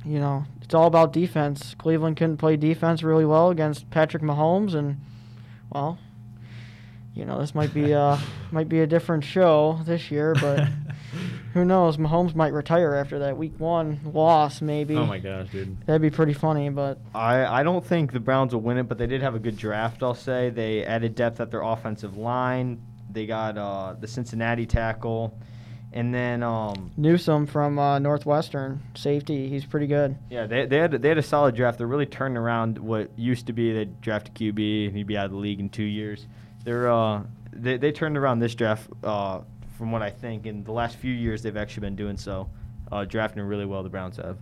you 0.05 0.19
know, 0.19 0.45
it's 0.63 0.75
all 0.75 0.87
about 0.87 1.13
defense. 1.13 1.75
Cleveland 1.79 2.17
couldn't 2.17 2.39
play 2.39 2.57
defense 2.57 3.03
really 3.03 3.25
well 3.25 3.51
against 3.51 3.91
Patrick 3.91 4.23
Mahomes, 4.23 4.75
and 4.75 5.01
well, 5.71 5.99
you 7.15 7.25
know, 7.25 7.39
this 7.41 7.55
might 7.55 7.75
be 7.75 7.93
uh 7.93 8.17
might 8.51 8.69
be 8.69 8.81
a 8.81 8.87
different 8.87 9.25
show 9.25 9.81
this 9.85 10.11
year, 10.11 10.35
but 10.41 10.67
who 11.55 11.65
knows? 11.65 11.97
Mahomes 11.97 12.35
might 12.35 12.53
retire 12.53 12.95
after 12.95 13.19
that 13.21 13.37
Week 13.37 13.53
One 13.59 14.01
loss, 14.05 14.61
maybe. 14.63 14.97
oh 14.97 15.07
my 15.07 15.19
gosh, 15.19 15.51
dude. 15.51 15.85
That'd 15.87 16.03
be 16.03 16.11
pretty 16.11 16.33
funny, 16.35 16.69
but 16.71 16.99
I, 17.15 17.61
I 17.61 17.63
don't 17.63 17.85
think 17.85 18.13
the 18.13 18.21
Browns 18.21 18.55
will 18.55 18.63
win 18.63 18.79
it, 18.79 18.85
but 18.85 18.97
they 18.99 19.07
did 19.07 19.23
have 19.23 19.35
a 19.35 19.39
good 19.41 19.57
draft. 19.57 20.03
I'll 20.03 20.15
say 20.15 20.51
they 20.51 20.85
added 20.85 21.15
depth 21.15 21.41
at 21.41 21.51
their 21.51 21.63
offensive 21.63 22.17
line. 22.17 22.81
They 23.13 23.27
got 23.27 23.59
uh, 23.59 23.97
the 23.99 24.07
Cincinnati 24.07 24.67
tackle, 24.67 25.37
and 25.93 26.15
then 26.15 26.43
um, 26.43 26.91
Newsome 26.97 27.47
from 27.47 27.79
uh, 27.79 27.99
Northwestern 27.99 28.81
safety, 28.95 29.49
he's 29.49 29.65
pretty 29.65 29.87
good. 29.87 30.17
yeah, 30.31 30.47
they, 30.47 30.67
they 30.67 30.77
had 30.79 30.93
they 30.93 31.09
had 31.09 31.19
a 31.19 31.23
solid 31.23 31.55
draft. 31.55 31.79
They're 31.79 31.87
really 31.87 32.07
turning 32.07 32.37
around 32.37 32.79
what 32.79 33.11
used 33.19 33.47
to 33.49 33.53
be 33.53 33.73
they 33.73 33.85
draft 34.01 34.29
a 34.29 34.33
QB 34.33 34.89
and 34.89 34.97
he'd 34.97 35.07
be 35.07 35.17
out 35.17 35.27
of 35.27 35.33
the 35.33 35.37
league 35.39 35.61
in 35.61 35.69
two 35.69 35.83
years. 35.85 36.27
They're 36.65 36.91
uh, 36.91 37.23
they 37.53 37.77
they 37.77 37.93
turned 37.93 38.17
around 38.17 38.39
this 38.39 38.55
draft 38.55 38.89
uh, 39.03 39.41
from 39.79 39.91
what 39.93 40.03
I 40.03 40.11
think. 40.11 40.47
In 40.47 40.63
the 40.65 40.73
last 40.73 40.97
few 40.97 41.13
years, 41.13 41.43
they've 41.43 41.57
actually 41.57 41.81
been 41.83 41.97
doing 41.97 42.17
so, 42.17 42.49
uh, 42.93 43.05
drafting 43.05 43.43
really 43.43 43.67
well. 43.67 43.83
The 43.83 43.89
Browns 43.89 44.17
have. 44.19 44.37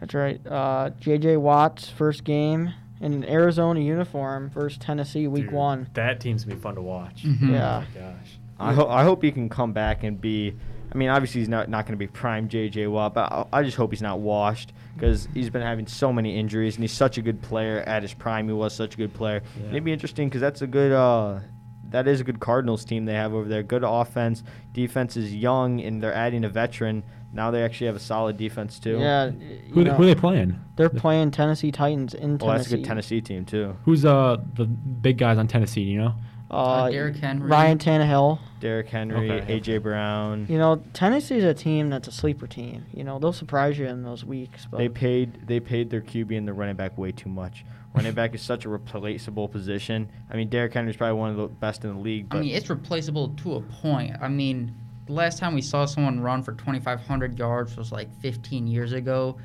That's 0.00 0.14
right. 0.14 0.40
Uh, 0.46 0.90
J.J. 1.00 1.36
Watt's 1.36 1.88
first 1.88 2.24
game 2.24 2.74
in 3.00 3.12
an 3.12 3.24
Arizona 3.24 3.80
uniform 3.80 4.50
versus 4.50 4.78
Tennessee 4.78 5.26
Week 5.28 5.44
Dude, 5.44 5.52
One. 5.52 5.88
That 5.94 6.20
team's 6.20 6.44
gonna 6.44 6.56
be 6.56 6.60
fun 6.62 6.74
to 6.76 6.82
watch. 6.82 7.24
Mhm. 7.24 7.52
Yeah. 7.52 7.84
Oh 7.84 8.00
my 8.00 8.00
gosh. 8.00 8.38
I 8.60 8.72
hope 8.74 8.88
I 8.90 9.02
hope 9.02 9.22
he 9.22 9.32
can 9.32 9.48
come 9.48 9.72
back 9.72 10.04
and 10.04 10.20
be. 10.20 10.54
I 10.92 10.98
mean, 10.98 11.08
obviously 11.08 11.40
he's 11.40 11.48
not 11.48 11.68
not 11.68 11.86
going 11.86 11.94
to 11.94 11.98
be 11.98 12.06
prime 12.06 12.48
J.J. 12.48 12.86
Watt, 12.88 13.14
but 13.14 13.32
I, 13.32 13.46
I 13.52 13.62
just 13.62 13.76
hope 13.76 13.90
he's 13.92 14.02
not 14.02 14.20
washed 14.20 14.72
because 14.94 15.26
he's 15.32 15.48
been 15.48 15.62
having 15.62 15.86
so 15.86 16.12
many 16.12 16.38
injuries 16.38 16.74
and 16.74 16.84
he's 16.84 16.92
such 16.92 17.16
a 17.16 17.22
good 17.22 17.40
player 17.40 17.78
at 17.86 18.02
his 18.02 18.12
prime. 18.12 18.46
He 18.46 18.52
was 18.52 18.74
such 18.74 18.94
a 18.94 18.96
good 18.98 19.14
player. 19.14 19.42
Yeah. 19.56 19.62
And 19.62 19.70
it'd 19.70 19.84
be 19.84 19.92
interesting 19.92 20.28
because 20.28 20.40
that's 20.40 20.62
a 20.62 20.66
good. 20.66 20.92
Uh, 20.92 21.40
that 21.88 22.08
is 22.08 22.20
a 22.20 22.24
good 22.24 22.40
Cardinals 22.40 22.84
team 22.84 23.04
they 23.04 23.14
have 23.14 23.34
over 23.34 23.48
there. 23.48 23.62
Good 23.62 23.84
offense, 23.84 24.42
defense 24.72 25.16
is 25.16 25.34
young, 25.34 25.80
and 25.80 26.02
they're 26.02 26.14
adding 26.14 26.44
a 26.44 26.48
veteran. 26.48 27.04
Now 27.34 27.50
they 27.50 27.62
actually 27.62 27.86
have 27.86 27.96
a 27.96 28.00
solid 28.00 28.36
defense 28.36 28.78
too. 28.78 28.98
Yeah, 28.98 29.30
Who, 29.30 29.38
you 29.40 29.74
they, 29.74 29.84
know, 29.84 29.94
who 29.94 30.04
they 30.06 30.14
playing? 30.14 30.58
they're 30.76 30.90
playing 30.90 31.30
Tennessee 31.30 31.70
Titans 31.72 32.12
in 32.14 32.38
Tennessee. 32.38 32.46
Well, 32.46 32.56
that's 32.56 32.72
a 32.72 32.76
good 32.76 32.84
Tennessee 32.84 33.20
team 33.20 33.44
too. 33.44 33.76
Who's 33.84 34.04
uh 34.04 34.38
the 34.54 34.64
big 34.66 35.18
guys 35.18 35.38
on 35.38 35.48
Tennessee? 35.48 35.82
You 35.82 35.98
know? 35.98 36.14
Uh, 36.52 36.90
Derrick 36.90 37.16
Henry. 37.16 37.48
Ryan 37.48 37.78
Tannehill. 37.78 38.38
Derrick 38.60 38.88
Henry, 38.88 39.30
Okay, 39.30 39.54
A.J. 39.54 39.78
Brown. 39.78 40.46
You 40.48 40.58
know, 40.58 40.82
Tennessee's 40.92 41.44
a 41.44 41.54
team 41.54 41.88
that's 41.90 42.06
a 42.08 42.12
sleeper 42.12 42.46
team. 42.46 42.84
You 42.92 43.04
know, 43.04 43.18
they'll 43.18 43.32
surprise 43.32 43.78
you 43.78 43.86
in 43.86 44.02
those 44.02 44.24
weeks. 44.24 44.66
But 44.70 44.78
They 44.78 44.88
paid 44.88 45.46
they 45.46 45.60
paid 45.60 45.90
their 45.90 46.02
QB 46.02 46.36
and 46.36 46.46
the 46.46 46.52
running 46.52 46.76
back 46.76 46.96
way 46.98 47.12
too 47.12 47.28
much. 47.30 47.64
Running 47.94 48.14
back 48.14 48.34
is 48.34 48.40
such 48.40 48.64
a 48.64 48.70
replaceable 48.70 49.48
position. 49.48 50.08
I 50.30 50.36
mean, 50.36 50.48
Derrick 50.48 50.72
Henry's 50.72 50.96
probably 50.96 51.18
one 51.18 51.28
of 51.30 51.36
the 51.36 51.48
best 51.48 51.84
in 51.84 51.92
the 51.94 52.00
league, 52.00 52.26
I 52.30 52.40
mean, 52.40 52.54
it's 52.54 52.70
replaceable 52.70 53.28
to 53.42 53.56
a 53.56 53.60
point. 53.60 54.16
I 54.18 54.28
mean, 54.28 54.74
the 55.04 55.12
last 55.12 55.38
time 55.38 55.52
we 55.54 55.60
saw 55.60 55.84
someone 55.84 56.18
run 56.20 56.42
for 56.42 56.52
2,500 56.52 57.38
yards 57.38 57.76
was 57.76 57.92
like 57.92 58.10
15 58.20 58.66
years 58.66 58.92
ago, 58.94 59.36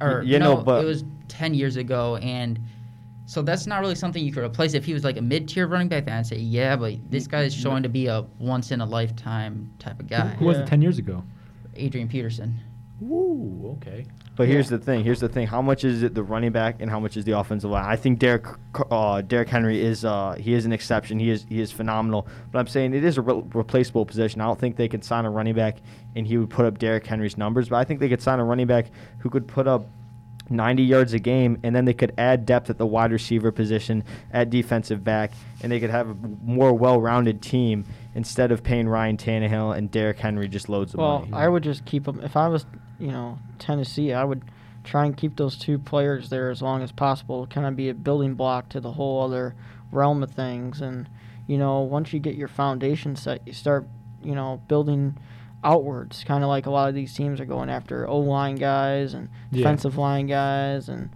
or 0.00 0.18
Y- 0.18 0.22
you 0.24 0.38
know, 0.38 0.58
no, 0.58 0.62
but- 0.62 0.84
it 0.84 0.86
was 0.86 1.02
10 1.26 1.52
years 1.52 1.76
ago, 1.76 2.14
and 2.18 2.60
so 3.30 3.42
that's 3.42 3.64
not 3.64 3.80
really 3.80 3.94
something 3.94 4.24
you 4.24 4.32
could 4.32 4.42
replace. 4.42 4.74
If 4.74 4.84
he 4.84 4.92
was 4.92 5.04
like 5.04 5.16
a 5.16 5.22
mid-tier 5.22 5.68
running 5.68 5.86
back, 5.86 6.06
then 6.06 6.16
I'd 6.18 6.26
say 6.26 6.38
yeah, 6.38 6.74
but 6.74 6.94
this 7.12 7.28
guy 7.28 7.42
is 7.42 7.54
showing 7.54 7.84
to 7.84 7.88
be 7.88 8.08
a 8.08 8.24
once-in-a-lifetime 8.40 9.70
type 9.78 10.00
of 10.00 10.08
guy. 10.08 10.30
who 10.30 10.46
was 10.46 10.56
Yeah. 10.56 10.64
it 10.64 10.66
ten 10.66 10.82
years 10.82 10.98
ago? 10.98 11.22
Adrian 11.76 12.08
Peterson. 12.08 12.58
Ooh, 13.02 13.76
okay. 13.76 14.04
but 14.36 14.48
here's 14.48 14.68
the 14.68 14.78
thing. 14.78 15.04
Here's 15.04 15.20
the 15.20 15.28
thing. 15.28 15.46
How 15.46 15.62
much 15.62 15.84
is 15.84 16.02
it 16.02 16.12
the 16.14 16.22
running 16.24 16.50
back 16.50 16.76
and 16.80 16.90
how 16.90 16.98
much 16.98 17.16
is 17.16 17.24
the 17.24 17.38
offensive 17.38 17.70
line? 17.70 17.84
I 17.84 17.94
think 17.94 18.18
Derrick 18.18 18.46
uh, 18.90 19.20
Derrick 19.22 19.48
Henry 19.48 19.80
is 19.80 20.04
uh, 20.04 20.34
he 20.38 20.52
is 20.52 20.66
an 20.66 20.72
exception. 20.72 21.20
He 21.20 21.30
is 21.30 21.46
he 21.48 21.60
is 21.60 21.70
phenomenal. 21.70 22.26
But 22.50 22.58
I'm 22.58 22.66
saying 22.66 22.94
it 22.94 23.04
is 23.04 23.16
a 23.16 23.22
re- 23.22 23.42
replaceable 23.54 24.04
position. 24.04 24.40
I 24.40 24.46
don't 24.46 24.58
think 24.58 24.74
they 24.76 24.88
could 24.88 25.04
sign 25.04 25.24
a 25.24 25.30
running 25.30 25.54
back 25.54 25.76
and 26.16 26.26
he 26.26 26.36
would 26.36 26.50
put 26.50 26.66
up 26.66 26.78
Derrick 26.78 27.06
Henry's 27.06 27.38
numbers. 27.38 27.68
But 27.68 27.76
I 27.76 27.84
think 27.84 28.00
they 28.00 28.08
could 28.08 28.20
sign 28.20 28.40
a 28.40 28.44
running 28.44 28.66
back 28.66 28.86
who 29.20 29.30
could 29.30 29.46
put 29.46 29.66
up 29.68 29.86
90 30.50 30.82
yards 30.82 31.12
a 31.12 31.18
game, 31.18 31.58
and 31.62 31.74
then 31.74 31.84
they 31.84 31.94
could 31.94 32.12
add 32.18 32.44
depth 32.44 32.68
at 32.68 32.76
the 32.76 32.86
wide 32.86 33.12
receiver 33.12 33.52
position, 33.52 34.04
at 34.32 34.50
defensive 34.50 35.04
back, 35.04 35.32
and 35.62 35.70
they 35.70 35.80
could 35.80 35.90
have 35.90 36.10
a 36.10 36.16
more 36.42 36.72
well-rounded 36.72 37.40
team 37.40 37.84
instead 38.14 38.50
of 38.50 38.62
paying 38.62 38.88
Ryan 38.88 39.16
Tannehill 39.16 39.76
and 39.76 39.90
Derrick 39.90 40.18
Henry 40.18 40.48
just 40.48 40.68
loads 40.68 40.92
of 40.92 40.98
well, 40.98 41.20
money. 41.20 41.30
Well, 41.30 41.40
I 41.40 41.48
would 41.48 41.62
just 41.62 41.84
keep 41.84 42.04
them. 42.04 42.20
If 42.20 42.36
I 42.36 42.48
was, 42.48 42.66
you 42.98 43.12
know, 43.12 43.38
Tennessee, 43.58 44.12
I 44.12 44.24
would 44.24 44.42
try 44.82 45.04
and 45.04 45.16
keep 45.16 45.36
those 45.36 45.56
two 45.56 45.78
players 45.78 46.30
there 46.30 46.50
as 46.50 46.60
long 46.60 46.82
as 46.82 46.90
possible. 46.90 47.46
Kind 47.46 47.66
of 47.66 47.76
be 47.76 47.88
a 47.88 47.94
building 47.94 48.34
block 48.34 48.68
to 48.70 48.80
the 48.80 48.92
whole 48.92 49.22
other 49.22 49.54
realm 49.92 50.22
of 50.22 50.32
things. 50.32 50.80
And 50.80 51.08
you 51.46 51.58
know, 51.58 51.80
once 51.80 52.12
you 52.12 52.20
get 52.20 52.34
your 52.34 52.48
foundation 52.48 53.16
set, 53.16 53.46
you 53.46 53.52
start, 53.52 53.86
you 54.22 54.34
know, 54.34 54.60
building 54.68 55.16
outwards. 55.62 56.24
Kind 56.24 56.42
of 56.44 56.48
like 56.48 56.66
a 56.66 56.70
lot 56.70 56.88
of 56.88 56.94
these 56.94 57.14
teams 57.14 57.40
are 57.40 57.44
going 57.44 57.68
after 57.70 58.06
O 58.08 58.18
line 58.18 58.56
guys 58.56 59.14
and 59.14 59.28
Yeah. 59.50 59.58
defensive 59.58 59.96
line 59.98 60.26
guys, 60.26 60.88
and 60.88 61.10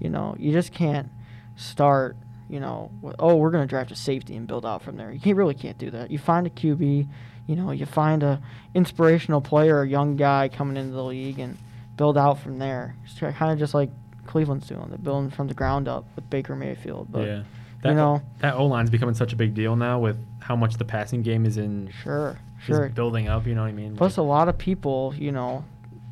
you 0.00 0.10
know, 0.10 0.34
you 0.38 0.52
just 0.52 0.72
can't 0.72 1.08
start. 1.56 2.16
You 2.48 2.60
know, 2.60 2.92
with, 3.02 3.16
oh, 3.18 3.34
we're 3.34 3.50
going 3.50 3.64
to 3.64 3.68
draft 3.68 3.90
a 3.90 3.96
safety 3.96 4.36
and 4.36 4.46
build 4.46 4.64
out 4.64 4.80
from 4.80 4.96
there. 4.96 5.10
You 5.10 5.18
can't, 5.18 5.36
really 5.36 5.54
can't 5.54 5.76
do 5.78 5.90
that. 5.90 6.12
You 6.12 6.18
find 6.18 6.46
a 6.46 6.50
QB, 6.50 7.08
you 7.48 7.56
know, 7.56 7.72
you 7.72 7.86
find 7.86 8.22
a 8.22 8.40
inspirational 8.72 9.40
player, 9.40 9.82
a 9.82 9.88
young 9.88 10.14
guy 10.14 10.48
coming 10.48 10.76
into 10.76 10.92
the 10.92 11.02
league, 11.02 11.40
and 11.40 11.58
build 11.96 12.16
out 12.16 12.38
from 12.38 12.60
there. 12.60 12.94
It's 13.04 13.18
kind 13.18 13.50
of 13.52 13.58
just 13.58 13.74
like 13.74 13.90
Cleveland's 14.26 14.68
doing. 14.68 14.86
They're 14.90 14.98
building 14.98 15.30
from 15.30 15.48
the 15.48 15.54
ground 15.54 15.88
up 15.88 16.04
with 16.14 16.30
Baker 16.30 16.54
Mayfield. 16.54 17.08
But 17.10 17.26
yeah. 17.26 17.42
That, 17.82 17.94
know- 17.94 18.22
that 18.38 18.54
O 18.54 18.66
line's 18.66 18.90
becoming 18.90 19.16
such 19.16 19.32
a 19.32 19.36
big 19.36 19.54
deal 19.54 19.74
now 19.74 19.98
with 19.98 20.16
how 20.38 20.54
much 20.54 20.74
the 20.76 20.84
passing 20.84 21.22
game 21.22 21.46
is 21.46 21.56
in 21.58 21.90
sure, 22.04 22.38
sure. 22.58 22.88
building 22.88 23.28
up. 23.28 23.46
You 23.46 23.54
know 23.54 23.62
what 23.62 23.68
I 23.68 23.72
mean? 23.72 23.96
Plus, 23.96 24.16
a 24.16 24.22
lot 24.22 24.48
of 24.48 24.58
people, 24.58 25.14
you 25.16 25.32
know, 25.32 25.64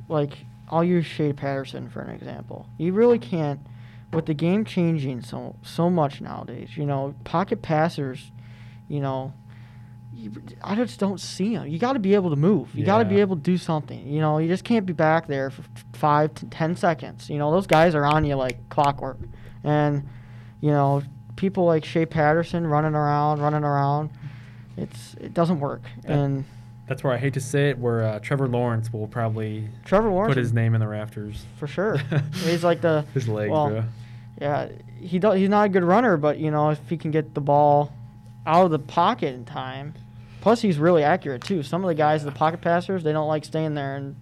like 0.08 0.38
I'll 0.68 0.84
use 0.84 1.06
Shea 1.06 1.32
Patterson 1.32 1.88
for 1.88 2.00
an 2.00 2.10
example. 2.10 2.66
You 2.78 2.92
really 2.92 3.18
can't, 3.18 3.60
with 4.12 4.26
the 4.26 4.34
game 4.34 4.64
changing 4.64 5.22
so 5.22 5.56
so 5.62 5.90
much 5.90 6.20
nowadays. 6.20 6.76
You 6.76 6.86
know, 6.86 7.14
pocket 7.24 7.62
passers, 7.62 8.30
you 8.88 9.00
know, 9.00 9.32
you, 10.12 10.32
I 10.62 10.74
just 10.74 11.00
don't 11.00 11.20
see 11.20 11.54
them. 11.56 11.66
You 11.68 11.78
got 11.78 11.94
to 11.94 11.98
be 11.98 12.14
able 12.14 12.30
to 12.30 12.36
move. 12.36 12.74
You 12.74 12.84
got 12.84 12.98
to 12.98 13.04
be 13.04 13.20
able 13.20 13.36
to 13.36 13.42
do 13.42 13.58
something. 13.58 14.06
You 14.06 14.20
know, 14.20 14.38
you 14.38 14.48
just 14.48 14.64
can't 14.64 14.86
be 14.86 14.92
back 14.92 15.26
there 15.26 15.50
for 15.50 15.62
five 15.92 16.34
to 16.34 16.46
ten 16.46 16.76
seconds. 16.76 17.28
You 17.28 17.38
know, 17.38 17.50
those 17.50 17.66
guys 17.66 17.94
are 17.94 18.04
on 18.04 18.24
you 18.24 18.36
like 18.36 18.68
clockwork, 18.68 19.18
and 19.62 20.08
you 20.60 20.70
know, 20.70 21.02
people 21.36 21.64
like 21.64 21.84
Shea 21.84 22.06
Patterson 22.06 22.66
running 22.66 22.94
around, 22.94 23.40
running 23.40 23.64
around. 23.64 24.10
It's 24.76 25.14
it 25.14 25.34
doesn't 25.34 25.60
work. 25.60 25.82
Yeah. 26.04 26.12
And 26.18 26.44
That's 26.88 27.02
where 27.04 27.12
I 27.12 27.16
hate 27.18 27.34
to 27.34 27.40
say 27.40 27.70
it. 27.70 27.78
Where 27.78 28.02
uh, 28.02 28.18
Trevor 28.20 28.48
Lawrence 28.48 28.92
will 28.92 29.06
probably 29.06 29.68
Trevor 29.84 30.10
Lawrence 30.10 30.34
put 30.34 30.38
his 30.38 30.52
name 30.52 30.74
in 30.74 30.80
the 30.80 30.88
rafters. 30.88 31.44
for 31.58 31.66
sure. 31.66 31.96
he's 32.34 32.64
like 32.64 32.80
the 32.80 33.04
His 33.14 33.28
legs, 33.28 33.50
well, 33.50 33.70
bro. 33.70 33.84
yeah. 34.40 34.68
He 35.00 35.18
do, 35.18 35.32
he's 35.32 35.50
not 35.50 35.66
a 35.66 35.68
good 35.68 35.84
runner, 35.84 36.16
but 36.16 36.38
you 36.38 36.50
know 36.50 36.70
if 36.70 36.80
he 36.88 36.96
can 36.96 37.10
get 37.10 37.34
the 37.34 37.40
ball 37.40 37.92
out 38.46 38.64
of 38.64 38.70
the 38.70 38.78
pocket 38.78 39.34
in 39.34 39.44
time. 39.44 39.94
Plus 40.40 40.60
he's 40.60 40.76
really 40.78 41.02
accurate 41.02 41.42
too. 41.42 41.62
Some 41.62 41.82
of 41.84 41.88
the 41.88 41.94
guys, 41.94 42.22
the 42.24 42.30
pocket 42.30 42.60
passers, 42.60 43.02
they 43.02 43.12
don't 43.12 43.28
like 43.28 43.44
staying 43.44 43.74
there, 43.74 43.96
and 43.96 44.16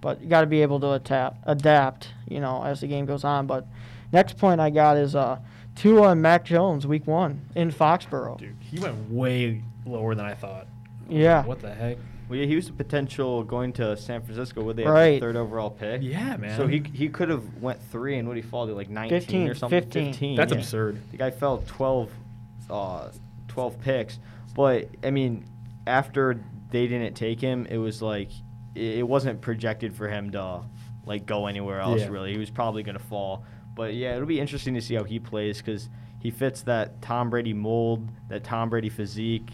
but 0.00 0.20
you 0.20 0.28
got 0.28 0.40
to 0.40 0.46
be 0.48 0.62
able 0.62 0.80
to 0.80 0.90
adapt, 0.92 1.38
adapt, 1.44 2.08
you 2.28 2.40
know, 2.40 2.64
as 2.64 2.80
the 2.80 2.88
game 2.88 3.06
goes 3.06 3.22
on. 3.22 3.46
But 3.46 3.68
next 4.12 4.36
point 4.38 4.60
I 4.60 4.70
got 4.70 4.96
is 4.96 5.14
uh, 5.14 5.38
Tua 5.76 6.08
and 6.10 6.20
Mac 6.22 6.44
Jones, 6.44 6.84
week 6.86 7.06
one 7.06 7.42
in 7.54 7.70
Foxborough. 7.70 8.38
Dude, 8.38 8.56
he 8.60 8.80
went 8.80 9.10
way 9.10 9.62
lower 9.84 10.14
than 10.14 10.26
I 10.26 10.34
thought. 10.34 10.66
Yeah. 11.08 11.44
What 11.44 11.60
the 11.60 11.74
heck? 11.74 11.98
well, 12.28 12.38
yeah, 12.38 12.46
he 12.46 12.56
was 12.56 12.68
a 12.68 12.72
potential 12.72 13.44
going 13.44 13.74
to 13.74 13.94
San 13.96 14.22
Francisco. 14.22 14.62
Would 14.62 14.76
they 14.76 14.84
have 14.84 14.94
Right. 14.94 15.20
the 15.20 15.26
third 15.26 15.36
overall 15.36 15.70
pick? 15.70 16.00
Yeah, 16.02 16.36
man. 16.38 16.56
So 16.56 16.66
he 16.66 16.82
he 16.92 17.08
could 17.10 17.28
have 17.28 17.44
went 17.60 17.82
three 17.90 18.16
and 18.16 18.26
what 18.26 18.36
he 18.36 18.42
fall 18.42 18.66
to 18.66 18.74
like 18.74 18.88
19 18.88 19.20
15, 19.20 19.48
or 19.48 19.54
something. 19.54 19.82
15. 19.82 20.36
That's 20.36 20.52
yeah. 20.52 20.58
absurd. 20.58 20.98
The 21.10 21.18
guy 21.18 21.30
fell 21.30 21.62
12, 21.66 22.10
uh, 22.70 23.08
12 23.48 23.80
picks. 23.82 24.18
But 24.54 24.88
I 25.04 25.10
mean, 25.10 25.44
after 25.86 26.40
they 26.70 26.86
didn't 26.86 27.14
take 27.14 27.40
him, 27.40 27.66
it 27.68 27.76
was 27.76 28.00
like 28.00 28.30
it 28.74 29.00
it 29.00 29.08
wasn't 29.08 29.40
projected 29.42 29.94
for 29.94 30.08
him 30.08 30.30
to 30.30 30.62
like 31.04 31.26
go 31.26 31.46
anywhere 31.46 31.80
else. 31.80 32.00
Yeah. 32.00 32.08
Really, 32.08 32.32
he 32.32 32.38
was 32.38 32.50
probably 32.50 32.82
gonna 32.82 32.98
fall. 32.98 33.44
But 33.74 33.94
yeah, 33.94 34.14
it'll 34.14 34.26
be 34.26 34.40
interesting 34.40 34.72
to 34.74 34.80
see 34.80 34.94
how 34.94 35.04
he 35.04 35.18
plays 35.18 35.58
because 35.58 35.88
he 36.18 36.30
fits 36.30 36.62
that 36.62 37.02
Tom 37.02 37.28
Brady 37.30 37.52
mold, 37.52 38.08
that 38.28 38.44
Tom 38.44 38.70
Brady 38.70 38.88
physique. 38.88 39.50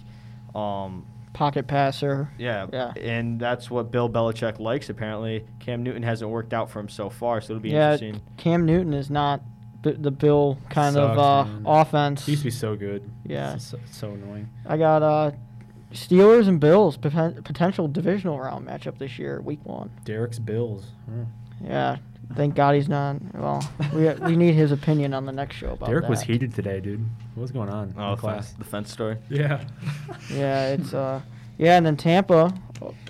Um, 0.54 1.06
Pocket 1.34 1.68
passer. 1.68 2.30
yeah, 2.36 2.66
Yeah. 2.72 2.92
and 3.00 3.38
that's 3.38 3.70
what 3.70 3.92
Bill 3.92 4.08
Belichick 4.10 4.58
likes. 4.58 4.88
Apparently, 4.90 5.44
Cam 5.60 5.82
Newton 5.84 6.02
hasn't 6.02 6.28
worked 6.30 6.52
out 6.52 6.68
for 6.70 6.80
him 6.80 6.88
so 6.88 7.08
far, 7.10 7.40
so 7.40 7.52
it'll 7.52 7.62
be 7.62 7.70
Yeah, 7.70 7.92
interesting. 7.92 8.20
Cam 8.38 8.64
Newton 8.66 8.92
is 8.92 9.08
not 9.08 9.40
b- 9.82 9.92
the 9.92 10.10
Bill 10.10 10.58
kind 10.68 10.96
of 10.96 11.16
uh, 11.16 11.46
offense. 11.64 12.26
He 12.26 12.32
used 12.32 12.42
to 12.42 12.46
be 12.46 12.50
so 12.50 12.74
good. 12.74 13.08
Yeah. 13.24 13.54
It's 13.54 13.66
so, 13.66 13.78
so 13.90 14.10
annoying. 14.10 14.48
I 14.66 14.76
got 14.78 15.02
uh, 15.04 15.30
Steelers 15.92 16.48
and 16.48 16.58
Bills 16.58 16.96
poten- 16.98 17.44
potential 17.44 17.86
divisional 17.86 18.40
round 18.40 18.66
matchup 18.66 18.98
this 18.98 19.16
year, 19.18 19.40
week 19.40 19.60
one. 19.64 19.90
Derek's 20.04 20.38
Bills. 20.40 20.86
Oh. 21.10 21.26
Yeah, 21.64 21.96
thank 22.34 22.54
God 22.56 22.74
he's 22.74 22.88
not. 22.88 23.16
Well, 23.34 23.62
we 23.94 24.08
we 24.14 24.34
need 24.36 24.54
his 24.54 24.72
opinion 24.72 25.14
on 25.14 25.24
the 25.24 25.32
next 25.32 25.56
show 25.56 25.70
about 25.72 25.86
Derek 25.86 26.02
that. 26.04 26.10
was 26.10 26.22
heated 26.22 26.52
today, 26.54 26.80
dude. 26.80 27.04
What's 27.38 27.52
going 27.52 27.68
on? 27.70 27.94
Oh, 27.96 28.12
in 28.12 28.16
class. 28.18 28.52
the 28.52 28.64
fence 28.64 28.92
story. 28.92 29.16
Yeah. 29.28 29.64
Yeah, 30.30 30.70
it's 30.72 30.92
uh, 30.92 31.20
yeah, 31.56 31.76
and 31.76 31.86
then 31.86 31.96
Tampa, 31.96 32.52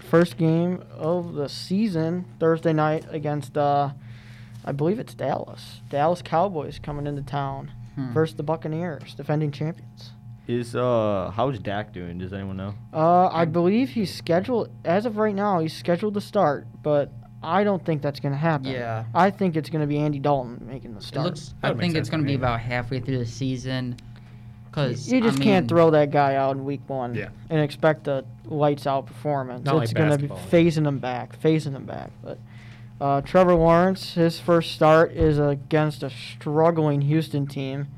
first 0.08 0.36
game 0.36 0.82
of 0.92 1.34
the 1.34 1.48
season, 1.48 2.24
Thursday 2.38 2.72
night 2.72 3.04
against 3.10 3.56
uh, 3.58 3.90
I 4.64 4.72
believe 4.72 4.98
it's 4.98 5.14
Dallas. 5.14 5.80
Dallas 5.88 6.22
Cowboys 6.22 6.78
coming 6.78 7.06
into 7.06 7.22
town 7.22 7.72
Hmm. 7.96 8.12
versus 8.12 8.36
the 8.36 8.44
Buccaneers, 8.44 9.14
defending 9.14 9.50
champions. 9.50 10.12
Is 10.46 10.76
uh, 10.76 11.32
how's 11.34 11.58
Dak 11.58 11.92
doing? 11.92 12.18
Does 12.18 12.32
anyone 12.32 12.56
know? 12.56 12.74
Uh, 12.94 13.26
I 13.26 13.44
believe 13.44 13.90
he's 13.90 14.14
scheduled 14.14 14.70
as 14.84 15.04
of 15.04 15.16
right 15.16 15.34
now. 15.34 15.58
He's 15.58 15.76
scheduled 15.76 16.14
to 16.14 16.20
start, 16.20 16.66
but 16.82 17.10
I 17.42 17.64
don't 17.64 17.84
think 17.84 18.00
that's 18.02 18.20
gonna 18.20 18.36
happen. 18.36 18.68
Yeah. 18.68 19.04
I 19.14 19.30
think 19.30 19.56
it's 19.56 19.68
gonna 19.68 19.86
be 19.88 19.98
Andy 19.98 20.20
Dalton 20.20 20.64
making 20.66 20.92
the 20.92 20.98
It 21.00 21.02
start. 21.04 21.26
looks. 21.26 21.54
I 21.62 21.74
think 21.74 21.96
it's 21.96 22.08
going 22.08 22.22
to 22.22 22.26
be 22.26 22.34
about 22.34 22.60
halfway 22.60 23.00
through 23.00 23.18
the 23.18 23.26
season. 23.26 23.96
Cause 24.78 25.10
you 25.12 25.20
just 25.20 25.40
I 25.40 25.42
can't 25.44 25.68
throw 25.68 25.90
that 25.90 26.10
guy 26.10 26.34
out 26.36 26.56
in 26.56 26.64
week 26.64 26.80
one 26.86 27.14
Yeah. 27.14 27.28
and 27.50 27.60
expect 27.60 28.06
a 28.08 28.24
lights 28.46 28.86
out 28.86 29.06
performance. 29.06 29.64
Not 29.64 29.76
like 29.76 29.84
it's 29.84 29.92
gonna 29.92 30.18
be 30.18 30.28
phasing 30.28 30.86
him 30.86 30.98
back, 30.98 31.40
phasing 31.40 31.72
him 31.72 31.84
back. 31.84 32.10
But 32.22 32.38
uh, 33.00 33.20
Trevor 33.22 33.54
Lawrence, 33.54 34.14
his 34.14 34.40
first 34.40 34.72
start 34.72 35.12
is 35.12 35.38
against 35.38 36.02
a 36.02 36.10
struggling 36.10 37.02
Houston 37.02 37.46
team. 37.46 37.88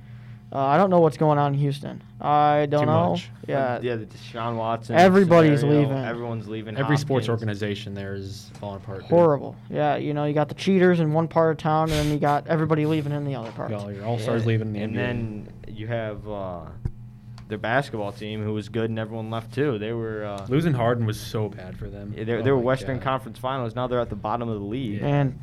Uh, 0.53 0.59
I 0.59 0.77
don't 0.79 0.91
know 0.91 0.99
what's 0.99 1.17
going 1.17 1.39
on 1.39 1.55
in 1.55 1.61
Houston. 1.61 2.03
I 2.21 2.67
don't 2.67 2.81
Too 2.81 2.87
know. 2.87 3.11
much. 3.11 3.31
Yeah, 3.47 3.79
yeah, 3.83 3.95
the 3.97 4.07
Deshaun 4.07 4.57
Watson. 4.57 4.97
Everybody's 4.97 5.61
scenario, 5.61 5.83
leaving. 5.83 5.99
Everyone's 6.05 6.49
leaving. 6.49 6.77
Every 6.77 6.97
sports 6.97 7.29
organization 7.29 7.95
there 7.95 8.15
is 8.15 8.51
falling 8.61 8.79
apart. 8.79 9.03
dude. 9.03 9.11
horrible. 9.11 9.55
Yeah, 9.71 9.95
you 9.97 10.13
know, 10.13 10.25
you 10.25 10.35
got 10.35 10.49
the 10.49 10.57
cheaters 10.57 10.99
in 10.99 11.13
one 11.13 11.29
part 11.29 11.53
of 11.53 11.59
town, 11.59 11.91
and 11.91 11.99
then 11.99 12.11
you 12.13 12.19
got 12.19 12.49
everybody 12.49 12.85
leaving 12.85 13.13
in 13.13 13.25
the 13.25 13.37
other 13.37 13.53
part. 13.53 13.71
You 13.71 13.77
all 13.77 13.93
your 13.93 14.05
all 14.05 14.19
stars 14.19 14.43
Yeah, 14.43 14.49
leaving 14.49 14.73
the 14.73 14.81
and 14.81 14.93
NBA. 14.93 14.97
then 14.97 15.53
you 15.69 15.87
have 15.87 16.29
uh, 16.29 16.63
their 17.47 17.59
basketball 17.59 18.11
team 18.11 18.43
who 18.43 18.53
was 18.53 18.69
good, 18.69 18.91
and 18.91 18.99
everyone 18.99 19.31
left 19.31 19.55
too. 19.55 19.79
They 19.79 19.93
were 19.93 20.25
uh, 20.25 20.47
losing 20.49 20.73
Harden 20.73 21.07
was 21.07 21.19
so 21.21 21.49
bad 21.49 21.79
for 21.79 21.89
them. 21.89 22.13
they, 22.17 22.25
they 22.25 22.35
Oh 22.51 22.57
were 22.57 22.59
Western 22.59 22.97
God. 22.97 23.05
Conference 23.05 23.39
Finals. 23.39 23.77
Now 23.77 23.87
they're 23.87 24.01
at 24.01 24.11
the 24.11 24.17
bottom 24.17 24.49
of 24.49 24.59
the 24.59 24.65
league. 24.67 25.01
Yeah. 25.01 25.07
And 25.07 25.39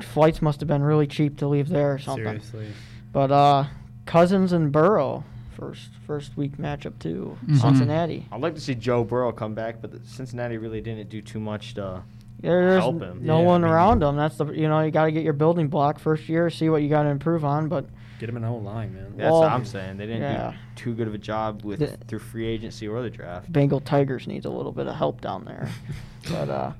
flights 0.00 0.42
must 0.42 0.58
have 0.60 0.66
been 0.68 0.82
really 0.82 1.06
cheap 1.06 1.38
to 1.38 1.46
leave 1.46 1.68
there 1.68 1.92
or 1.94 1.98
something. 2.00 2.24
Seriously. 2.24 2.66
But 3.12 3.30
uh, 3.30 3.64
Cousins 4.06 4.52
and 4.52 4.70
Burrow 4.72 5.24
first 5.56 5.90
first 6.06 6.36
week 6.36 6.56
matchup 6.58 6.98
too. 6.98 7.36
Mhm. 7.46 7.58
Cincinnati. 7.60 8.26
I'd 8.32 8.40
like 8.40 8.54
to 8.56 8.60
see 8.60 8.74
Joe 8.74 9.04
Burrow 9.04 9.32
come 9.32 9.54
back, 9.54 9.76
but 9.80 9.92
the 9.92 10.00
Cincinnati 10.04 10.58
really 10.58 10.80
didn't 10.80 11.08
do 11.08 11.22
too 11.22 11.40
much 11.40 11.74
to. 11.74 12.02
There's 12.40 12.82
Help 12.82 13.00
him. 13.00 13.20
no 13.24 13.38
Yeah, 13.38 13.44
I 13.44 13.46
one 13.46 13.62
mean- 13.62 13.70
around 13.70 14.02
him. 14.02 14.16
That's 14.16 14.36
the 14.36 14.46
you 14.46 14.68
know 14.68 14.80
you 14.80 14.90
got 14.90 15.06
to 15.06 15.12
get 15.12 15.22
your 15.24 15.32
building 15.32 15.68
block 15.68 15.98
first 15.98 16.28
year, 16.28 16.50
see 16.50 16.68
what 16.68 16.82
you 16.82 16.88
got 16.88 17.04
to 17.04 17.08
improve 17.08 17.44
on. 17.44 17.68
But 17.68 17.86
Get 18.20 18.28
him 18.28 18.36
an 18.36 18.44
O 18.44 18.56
line, 18.56 18.94
man. 18.94 19.14
That's 19.16 19.30
Well, 19.30 19.40
what 19.40 19.50
I'm 19.52 19.64
saying. 19.64 19.96
They 19.96 20.06
didn't 20.06 20.22
yeah. 20.22 20.50
do 20.50 20.56
too 20.76 20.94
good 20.94 21.08
of 21.08 21.14
a 21.14 21.18
job 21.18 21.62
with 21.64 21.80
The- 21.80 21.96
through 22.06 22.20
free 22.20 22.46
agency 22.46 22.86
or 22.86 23.00
the 23.02 23.10
draft. 23.10 23.50
Bengal 23.52 23.80
Tigers 23.80 24.26
needs 24.26 24.44
a 24.46 24.50
little 24.50 24.72
bit 24.72 24.86
of 24.86 24.94
help 24.94 25.20
down 25.20 25.44
there. 25.44 25.68
but 26.30 26.48
uh, 26.50 26.72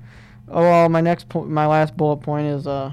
oh 0.49 0.61
well, 0.61 0.89
my 0.89 1.01
next 1.01 1.27
point, 1.29 1.49
my 1.49 1.65
last 1.65 1.95
bullet 1.97 2.17
point 2.17 2.47
is 2.47 2.67
uh, 2.67 2.91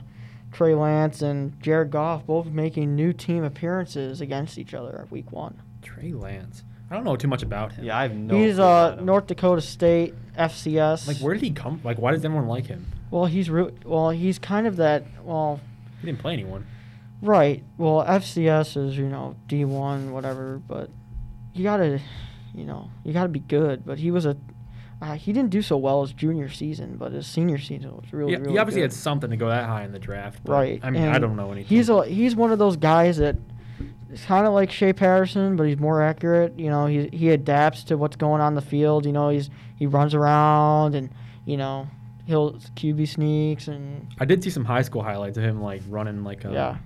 Trey 0.52 0.74
Lance 0.74 1.22
and 1.22 1.58
Jared 1.62 1.90
Goff 1.90 2.26
both 2.26 2.46
making 2.46 2.94
new 2.94 3.12
team 3.12 3.42
appearances 3.42 4.20
against 4.20 4.58
each 4.58 4.74
other 4.74 5.00
at 5.00 5.10
week 5.10 5.32
one. 5.32 5.60
Trey 5.82 6.12
Lance. 6.12 6.62
I 6.90 6.94
don't 6.94 7.04
know 7.04 7.16
too 7.16 7.28
much 7.28 7.42
about 7.42 7.72
him. 7.72 7.84
Yeah, 7.86 7.96
I 7.96 8.02
have 8.02 8.14
no. 8.14 8.36
he's 8.36 8.56
clue 8.56 8.64
uh. 8.64 8.98
North 9.02 9.26
Dakota 9.26 9.62
State 9.62 10.14
FCS. 10.38 11.08
Like, 11.08 11.16
where 11.18 11.32
did 11.34 11.42
he 11.42 11.50
come? 11.50 11.80
Like, 11.82 11.98
why 11.98 12.12
does 12.12 12.22
everyone 12.24 12.48
like 12.48 12.66
him? 12.66 12.86
Well, 13.10 13.24
he's 13.26 13.48
re- 13.48 13.72
well, 13.84 14.10
he's 14.10 14.38
kind 14.38 14.66
of 14.66 14.76
that. 14.76 15.04
Well, 15.24 15.58
He 16.00 16.06
didn't 16.06 16.18
play 16.20 16.34
anyone. 16.34 16.66
right. 17.22 17.62
Well, 17.78 18.04
FCS 18.06 18.76
is 18.76 18.96
you 18.98 19.08
know 19.08 19.36
D 19.48 19.64
one 19.64 20.12
whatever, 20.12 20.60
but 20.68 20.90
you 21.54 21.62
gotta, 21.64 22.00
you 22.54 22.64
know, 22.64 22.90
you 23.04 23.12
gotta 23.14 23.28
be 23.30 23.40
good. 23.40 23.86
But 23.86 23.98
he 23.98 24.10
was 24.10 24.26
a. 24.26 24.36
Uh, 25.02 25.14
he 25.14 25.32
didn't 25.32 25.50
do 25.50 25.60
so 25.60 25.76
well 25.76 26.02
his 26.02 26.12
junior 26.12 26.48
season, 26.48 26.94
but 26.96 27.10
his 27.10 27.26
senior 27.26 27.58
season 27.58 27.90
was 27.96 28.12
really, 28.12 28.30
Yeah, 28.32 28.38
really 28.38 28.52
he 28.52 28.58
obviously 28.58 28.82
good. 28.82 28.90
had 28.90 28.92
something 28.92 29.30
to 29.30 29.36
go 29.36 29.48
that 29.48 29.64
high 29.66 29.82
in 29.82 29.90
the 29.90 29.98
draft. 29.98 30.38
Right. 30.46 30.78
I 30.82 30.90
mean, 30.90 31.02
I 31.08 31.18
don't 31.18 31.34
know 31.34 31.50
anything. 31.50 31.68
He's 31.76 31.88
a 31.88 32.04
he's 32.06 32.36
one 32.36 32.52
of 32.52 32.60
those 32.60 32.76
guys 32.76 33.16
that 33.16 33.34
is 34.12 34.24
kind 34.24 34.46
of 34.46 34.52
like 34.52 34.70
Shea 34.70 34.92
Patterson, 34.92 35.56
but 35.56 35.64
he's 35.66 35.78
more 35.80 36.00
accurate. 36.02 36.56
You 36.56 36.70
know, 36.70 36.86
he 36.86 37.08
he 37.12 37.30
adapts 37.30 37.82
to 37.84 37.98
what's 37.98 38.14
going 38.14 38.40
on 38.40 38.52
in 38.52 38.54
the 38.54 38.60
field. 38.62 39.04
You 39.04 39.10
know, 39.12 39.28
he's 39.30 39.50
he 39.76 39.86
runs 39.86 40.14
around 40.14 40.94
and 40.94 41.10
you 41.46 41.56
know 41.56 41.88
he'll 42.26 42.52
QB 42.76 43.08
sneaks 43.08 43.66
and 43.66 44.06
I 44.20 44.24
did 44.24 44.44
see 44.44 44.50
some 44.50 44.64
high 44.64 44.82
school 44.82 45.02
highlights 45.02 45.36
of 45.36 45.42
him 45.42 45.60
like 45.60 45.82
running 45.88 46.22
like 46.22 46.44
a, 46.44 46.52
yeah 46.52 46.76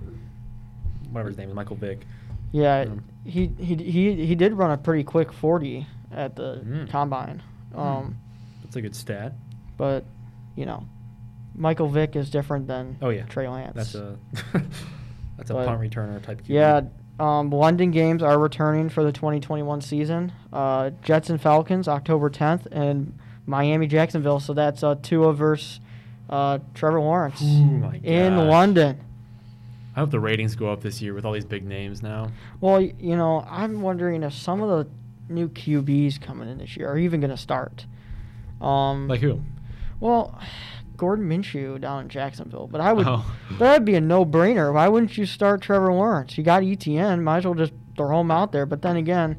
whatever 1.11 1.29
his 1.29 1.37
name 1.38 1.50
is, 1.50 1.55
Michael 1.55 1.76
Vick. 1.76 2.07
yeah 2.52 2.87
Um, 2.88 3.05
he 3.24 3.50
he 3.59 3.74
he 3.76 4.26
he 4.26 4.35
did 4.35 4.55
run 4.55 4.70
a 4.70 4.79
pretty 4.79 5.05
quick 5.05 5.33
forty 5.35 5.87
at 6.11 6.37
the 6.37 6.62
Mm. 6.64 6.88
combine. 6.88 7.42
Um, 7.74 8.16
That's 8.62 8.76
a 8.76 8.83
good 8.83 8.94
stat. 8.96 9.33
but 9.76 10.05
you 10.55 10.64
know, 10.66 10.87
Michael 11.55 11.88
Vick 11.88 12.16
is 12.16 12.31
different 12.31 12.66
than 12.66 12.96
Oh 13.02 13.11
yeah, 13.11 13.24
Trey 13.26 13.48
Lance. 13.48 13.74
that's 13.74 13.94
a 13.94 14.16
that's 15.37 15.50
a 15.50 15.55
But- 15.55 15.66
punt 15.66 15.81
returner 15.81 16.22
type. 16.22 16.42
QB. 16.42 16.48
Yeah, 16.48 16.81
um, 17.18 17.50
London 17.50 17.90
games 17.90 18.22
are 18.22 18.38
returning 18.38 18.88
for 18.88 19.02
the 19.05 19.12
2021 19.12 19.81
season. 19.81 20.33
Uh, 20.52 20.90
Jets 21.02 21.29
and 21.31 21.40
Falcons, 21.40 21.88
October 21.88 22.29
10th, 22.31 22.66
and 22.70 23.18
Miami 23.46 23.87
Jacksonville. 23.87 24.40
So 24.40 24.52
that's 24.55 24.83
uh, 24.83 24.96
Tua 25.02 25.33
versus 25.33 25.81
uh, 26.29 26.59
Trevor 26.74 27.00
Lawrence 27.00 27.38
Oh 27.42 27.46
my 27.46 27.96
in 28.02 28.35
gosh. 28.35 28.48
London. 28.48 29.00
I 29.94 30.00
hope 30.00 30.11
the 30.11 30.20
ratings 30.20 30.55
go 30.57 30.70
up 30.70 30.83
this 30.83 31.00
year 31.00 31.14
with 31.14 31.24
all 31.24 31.33
these 31.33 31.46
big 31.46 31.64
names 31.64 32.02
now. 32.02 32.31
Well, 32.61 32.81
you 32.83 33.16
know, 33.16 33.46
I'm 33.48 33.81
wondering 33.81 34.22
if 34.24 34.35
some 34.35 34.61
of 34.61 34.68
the 34.68 34.90
new 35.28 35.48
QBs 35.48 36.20
coming 36.20 36.48
in 36.48 36.58
this 36.58 36.76
year 36.76 36.88
are 36.88 36.98
even 36.98 37.20
going 37.20 37.30
to 37.30 37.36
start. 37.36 37.86
Um, 38.60 39.08
Like 39.08 39.20
who? 39.20 39.40
well, 40.00 40.38
Gardner 40.96 41.26
Minshew 41.26 41.80
down 41.80 42.02
in 42.04 42.08
Jacksonville, 42.08 42.66
but 42.68 42.80
I 42.80 42.92
would 42.92 43.06
Oh. 43.06 43.24
that'd 43.58 43.84
be 43.84 43.94
a 43.96 44.00
no-brainer. 44.00 44.72
Why 44.72 44.88
wouldn't 44.88 45.18
you 45.18 45.26
start 45.26 45.60
Trevor 45.60 45.92
Lawrence? 45.92 46.38
You 46.38 46.44
got 46.44 46.62
Etienne, 46.62 47.22
might 47.22 47.38
as 47.38 47.44
well 47.44 47.54
just 47.54 47.72
throw 47.96 48.20
him 48.20 48.30
out 48.30 48.52
there. 48.52 48.64
But 48.66 48.80
then 48.82 48.96
again, 48.96 49.36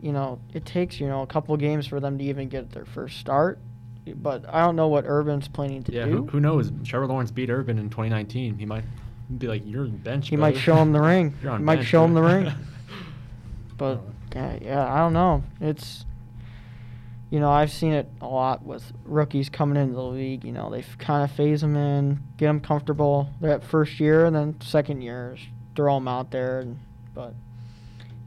you 0.00 0.12
know, 0.12 0.40
it 0.52 0.64
takes 0.64 0.98
you 1.00 1.06
know 1.08 1.22
a 1.22 1.26
couple 1.26 1.56
games 1.56 1.86
for 1.86 2.00
them 2.00 2.18
to 2.18 2.24
even 2.24 2.48
get 2.48 2.70
their 2.72 2.84
first 2.84 3.18
start. 3.18 3.58
But 4.16 4.44
I 4.48 4.62
don't 4.64 4.74
know 4.74 4.88
what 4.88 5.04
Urban's 5.06 5.48
planning 5.48 5.82
to 5.84 5.92
Yeah, 5.92 6.06
do. 6.06 6.10
who, 6.12 6.26
who 6.26 6.40
knows? 6.40 6.72
Trevor 6.84 7.06
Lawrence 7.06 7.30
beat 7.30 7.50
Urban 7.50 7.78
in 7.78 7.90
2019. 7.90 8.56
He 8.58 8.64
might 8.64 8.84
be 9.38 9.46
like, 9.48 9.62
"You're 9.66 9.86
bench." 9.86 10.28
he 10.30 10.36
might 10.36 10.56
show 10.56 10.76
him 10.76 10.92
the 10.92 11.00
ring. 11.00 11.34
You're 11.42 11.52
He 11.52 11.56
on 11.56 11.64
might 11.64 11.76
bench, 11.76 11.88
show 11.88 12.04
him 12.04 12.14
the 12.14 12.22
ring. 12.22 12.50
But 13.76 14.00
yeah, 14.38 14.58
yeah, 14.62 14.92
I 14.92 14.98
don't 14.98 15.12
know. 15.12 15.42
It's 15.60 16.04
you 17.30 17.40
know 17.40 17.50
I've 17.50 17.72
seen 17.72 17.92
it 17.92 18.08
a 18.20 18.26
lot 18.26 18.64
with 18.64 18.92
rookies 19.04 19.48
coming 19.48 19.80
into 19.80 19.94
the 19.94 20.02
league. 20.02 20.44
You 20.44 20.52
know 20.52 20.70
they 20.70 20.84
kind 20.98 21.24
of 21.24 21.32
phase 21.32 21.60
them 21.60 21.76
in, 21.76 22.20
get 22.36 22.46
them 22.46 22.60
comfortable 22.60 23.30
that 23.40 23.64
first 23.64 23.98
year, 23.98 24.26
and 24.26 24.34
then 24.34 24.60
second 24.60 25.02
year 25.02 25.36
throw 25.74 25.94
them 25.94 26.08
out 26.08 26.30
there. 26.30 26.60
And, 26.60 26.78
but 27.14 27.34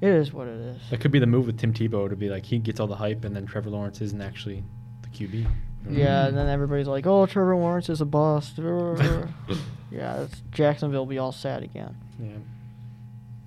it 0.01 0.09
is 0.09 0.33
what 0.33 0.47
it 0.47 0.59
is. 0.59 0.81
That 0.89 0.99
could 0.99 1.11
be 1.11 1.19
the 1.19 1.27
move 1.27 1.45
with 1.45 1.57
Tim 1.57 1.73
Tebow 1.73 2.09
to 2.09 2.15
be 2.15 2.29
like 2.29 2.45
he 2.45 2.59
gets 2.59 2.79
all 2.79 2.87
the 2.87 2.95
hype, 2.95 3.23
and 3.23 3.35
then 3.35 3.45
Trevor 3.45 3.69
Lawrence 3.69 4.01
isn't 4.01 4.21
actually 4.21 4.63
the 5.03 5.09
QB. 5.09 5.47
Yeah, 5.89 6.27
and 6.27 6.37
then 6.37 6.47
everybody's 6.47 6.87
like, 6.87 7.07
"Oh, 7.07 7.25
Trevor 7.25 7.55
Lawrence 7.55 7.89
is 7.89 8.01
a 8.01 8.05
bust." 8.05 8.57
yeah, 9.91 10.21
it's, 10.21 10.43
Jacksonville 10.51 11.01
will 11.01 11.05
be 11.07 11.17
all 11.17 11.31
sad 11.31 11.63
again. 11.63 11.95
Yeah. 12.19 12.37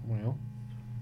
Well, 0.06 0.36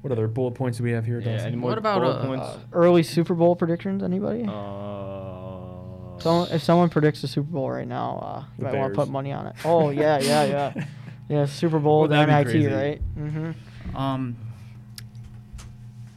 what 0.03 0.13
other 0.13 0.29
bullet 0.29 0.53
points 0.55 0.79
do 0.79 0.85
we 0.85 0.93
have 0.93 1.05
here? 1.07 1.21
Yeah, 1.21 1.33
Dawson? 1.33 1.47
any 1.49 1.57
more 1.57 1.71
What 1.71 1.79
about, 1.79 2.01
bullet 2.01 2.15
uh, 2.19 2.27
points? 2.27 2.45
Uh, 2.47 2.59
early 2.73 3.03
Super 3.03 3.35
Bowl 3.35 3.57
predictions, 3.57 4.03
anybody? 4.03 4.45
Uh, 4.47 6.19
Someone, 6.19 6.49
if 6.53 6.63
someone 6.63 6.89
predicts 6.89 7.21
the 7.23 7.27
Super 7.29 7.51
Bowl 7.51 7.71
right 7.71 7.89
now, 7.89 8.19
uh, 8.23 8.45
you 8.59 8.65
The 8.67 8.73
might 8.73 8.79
want 8.79 8.93
to 8.95 8.97
put 9.01 9.09
money 9.09 9.33
on 9.33 9.47
it. 9.49 9.55
Oh 9.65 9.91
yeah, 9.91 10.21
yeah, 10.21 10.45
yeah, 10.45 10.85
yeah. 11.29 11.47
Super 11.47 11.79
Bowl, 11.81 12.03
Wouldn't 12.03 12.29
the 12.29 12.37
NIT, 12.37 12.47
crazy? 12.47 12.67
right? 12.69 13.01
Mm-hmm. 13.19 13.97
Um. 13.97 14.37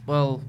Well, 0.06 0.42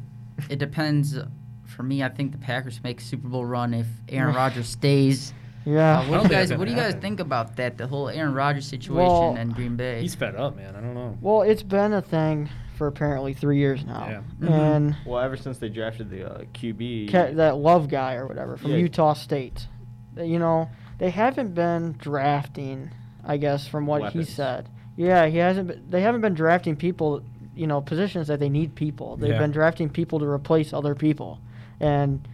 it 0.49 0.59
depends 0.59 1.17
for 1.65 1.83
me, 1.83 2.03
I 2.03 2.09
think 2.09 2.31
the 2.31 2.37
Packers 2.37 2.81
make 2.83 2.99
Super 3.01 3.27
Bowl 3.27 3.45
run 3.45 3.73
if 3.73 3.87
Aaron 4.09 4.35
Rodgers 4.41 4.67
stays. 4.67 5.33
Yeah. 5.65 5.99
Uh, 5.99 6.05
what 6.07 6.17
do 6.17 6.23
you 6.23 6.29
guys 6.29 6.53
What 6.53 6.65
do 6.65 6.71
you 6.71 6.77
guys 6.77 6.95
think 6.95 7.19
about 7.19 7.55
that? 7.57 7.77
The 7.77 7.87
whole 7.87 8.09
Aaron 8.09 8.33
Rodgers 8.33 8.67
situation 8.67 9.03
Well, 9.05 9.35
in 9.35 9.51
Green 9.51 9.75
Bay. 9.75 10.01
He's 10.01 10.15
fed 10.15 10.35
up, 10.35 10.55
man. 10.55 10.75
I 10.75 10.81
don't 10.81 10.93
know. 10.93 11.17
Well, 11.19 11.41
it's 11.41 11.63
been 11.63 11.93
a 11.93 12.01
thing 12.01 12.49
for 12.77 12.87
apparently 12.87 13.33
three 13.33 13.57
years 13.57 13.83
now, 13.85 14.07
Yeah. 14.07 14.21
Mhm. 14.47 14.49
and 14.51 14.95
Well, 15.05 15.19
ever 15.21 15.35
since 15.35 15.57
they 15.57 15.69
drafted 15.69 16.09
the 16.09 16.29
uh, 16.31 16.41
QB, 16.53 17.09
Ca- 17.11 17.33
that 17.33 17.57
Love 17.57 17.89
guy 17.89 18.13
or 18.15 18.27
whatever 18.27 18.55
from 18.57 18.71
Yeah. 18.71 18.77
Utah 18.77 19.13
State. 19.13 19.67
You 20.15 20.39
know, 20.39 20.69
they 20.99 21.09
haven't 21.09 21.53
been 21.53 21.95
drafting. 21.97 22.91
I 23.29 23.35
guess 23.37 23.67
from 23.67 23.85
what 23.87 24.13
he 24.13 24.23
said. 24.23 24.69
Yeah, 24.95 25.25
he 25.27 25.37
hasn't. 25.37 25.67
Been, 25.67 25.83
they 25.89 26.01
haven't 26.01 26.21
been 26.21 26.33
drafting 26.33 26.75
people. 26.77 27.21
You 27.55 27.67
know, 27.67 27.81
positions 27.81 28.27
that 28.27 28.39
they 28.39 28.49
need 28.49 28.75
people. 28.75 29.17
They've 29.17 29.31
Yeah. 29.31 29.39
been 29.39 29.51
drafting 29.51 29.89
people 29.89 30.19
to 30.19 30.25
replace 30.25 30.71
other 30.73 30.93
people, 30.95 31.39
and 31.79 32.25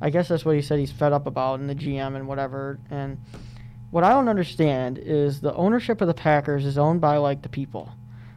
I 0.00 0.10
guess 0.10 0.28
that's 0.28 0.44
what 0.44 0.54
he 0.54 0.62
said. 0.62 0.78
He's 0.78 0.92
fed 0.92 1.12
up 1.12 1.26
about, 1.26 1.58
and 1.58 1.68
the 1.68 1.74
GM 1.74 2.14
and 2.14 2.28
whatever. 2.28 2.78
And 2.90 3.16
what 3.90 4.04
I 4.04 4.10
don't 4.10 4.28
understand 4.28 4.98
is 4.98 5.40
the 5.40 5.54
ownership 5.54 6.00
of 6.02 6.06
the 6.06 6.14
Packers 6.14 6.64
is 6.66 6.76
owned 6.78 7.00
by 7.00 7.16
like 7.16 7.40
the 7.42 7.48
people. 7.48 7.88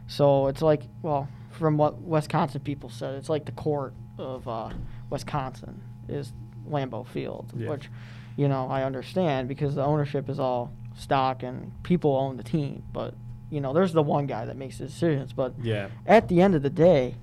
So 0.08 0.48
it's 0.48 0.60
like, 0.62 0.82
well, 1.02 1.28
from 1.62 1.76
what 1.76 2.00
Wisconsin 2.02 2.60
people 2.60 2.90
said, 2.90 3.14
it's 3.14 3.28
like 3.28 3.44
the 3.44 3.52
court 3.52 3.94
of 4.18 4.48
uh, 4.48 4.70
Wisconsin 5.10 5.80
is 6.08 6.32
Lambeau 6.68 7.06
Field, 7.06 7.52
Yeah. 7.56 7.70
which, 7.70 7.88
you 8.36 8.48
know, 8.48 8.66
I 8.68 8.82
understand 8.82 9.46
because 9.46 9.76
the 9.76 9.84
ownership 9.84 10.28
is 10.28 10.40
all 10.40 10.72
stock 10.96 11.44
and 11.44 11.70
people 11.84 12.16
own 12.16 12.36
the 12.36 12.42
team. 12.42 12.82
But, 12.92 13.14
you 13.48 13.60
know, 13.60 13.72
there's 13.72 13.92
the 13.92 14.02
one 14.02 14.26
guy 14.26 14.44
that 14.44 14.56
makes 14.56 14.78
the 14.78 14.86
decisions. 14.86 15.32
But 15.32 15.54
Yeah. 15.62 15.86
at 16.04 16.26
the 16.26 16.42
end 16.42 16.56
of 16.56 16.62
the 16.62 16.70
day, 16.70 17.14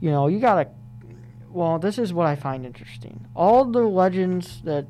you 0.00 0.10
know, 0.10 0.26
you 0.26 0.40
got 0.40 0.56
to. 0.64 0.68
Well, 1.48 1.78
this 1.78 1.96
is 1.96 2.12
what 2.12 2.26
I 2.26 2.34
find 2.34 2.66
interesting. 2.66 3.26
All 3.36 3.64
the 3.64 3.82
legends 3.82 4.62
that 4.62 4.86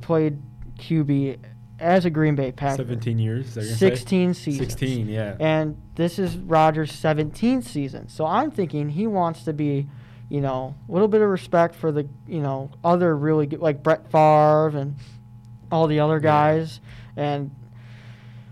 played 0.00 0.38
QB 0.78 1.36
as 1.80 2.04
a 2.04 2.10
Green 2.10 2.34
Bay 2.34 2.52
Packer, 2.52 2.78
17 2.78 3.18
years. 3.18 3.46
Is 3.46 3.54
that 3.54 3.60
what 3.60 3.64
you're 3.64 3.70
gonna 3.70 3.78
say? 3.78 3.96
16 3.96 4.34
seasons. 4.34 4.72
16, 4.72 5.08
yeah. 5.08 5.36
And 5.38 5.80
this 5.94 6.18
is 6.18 6.36
Rodgers' 6.36 6.92
17th 6.92 7.64
season. 7.64 8.08
So 8.08 8.26
I'm 8.26 8.50
thinking 8.50 8.90
he 8.90 9.06
wants 9.06 9.44
to 9.44 9.52
be, 9.52 9.88
you 10.28 10.40
know, 10.40 10.74
a 10.88 10.92
little 10.92 11.08
bit 11.08 11.20
of 11.20 11.28
respect 11.28 11.74
for 11.74 11.92
the, 11.92 12.08
you 12.26 12.40
know, 12.40 12.70
other 12.84 13.16
really 13.16 13.46
good, 13.46 13.60
like 13.60 13.82
Brett 13.82 14.10
Favre 14.10 14.76
and 14.76 14.96
all 15.70 15.86
the 15.86 16.00
other 16.00 16.20
guys. 16.20 16.80
And, 17.16 17.50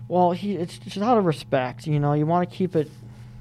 well, 0.07 0.31
he 0.31 0.55
it's 0.55 0.77
just 0.77 0.97
out 0.97 1.17
of 1.17 1.25
respect. 1.25 1.87
You 1.87 1.99
know, 1.99 2.13
you 2.13 2.25
want 2.25 2.49
to 2.49 2.55
keep 2.55 2.75
it 2.75 2.89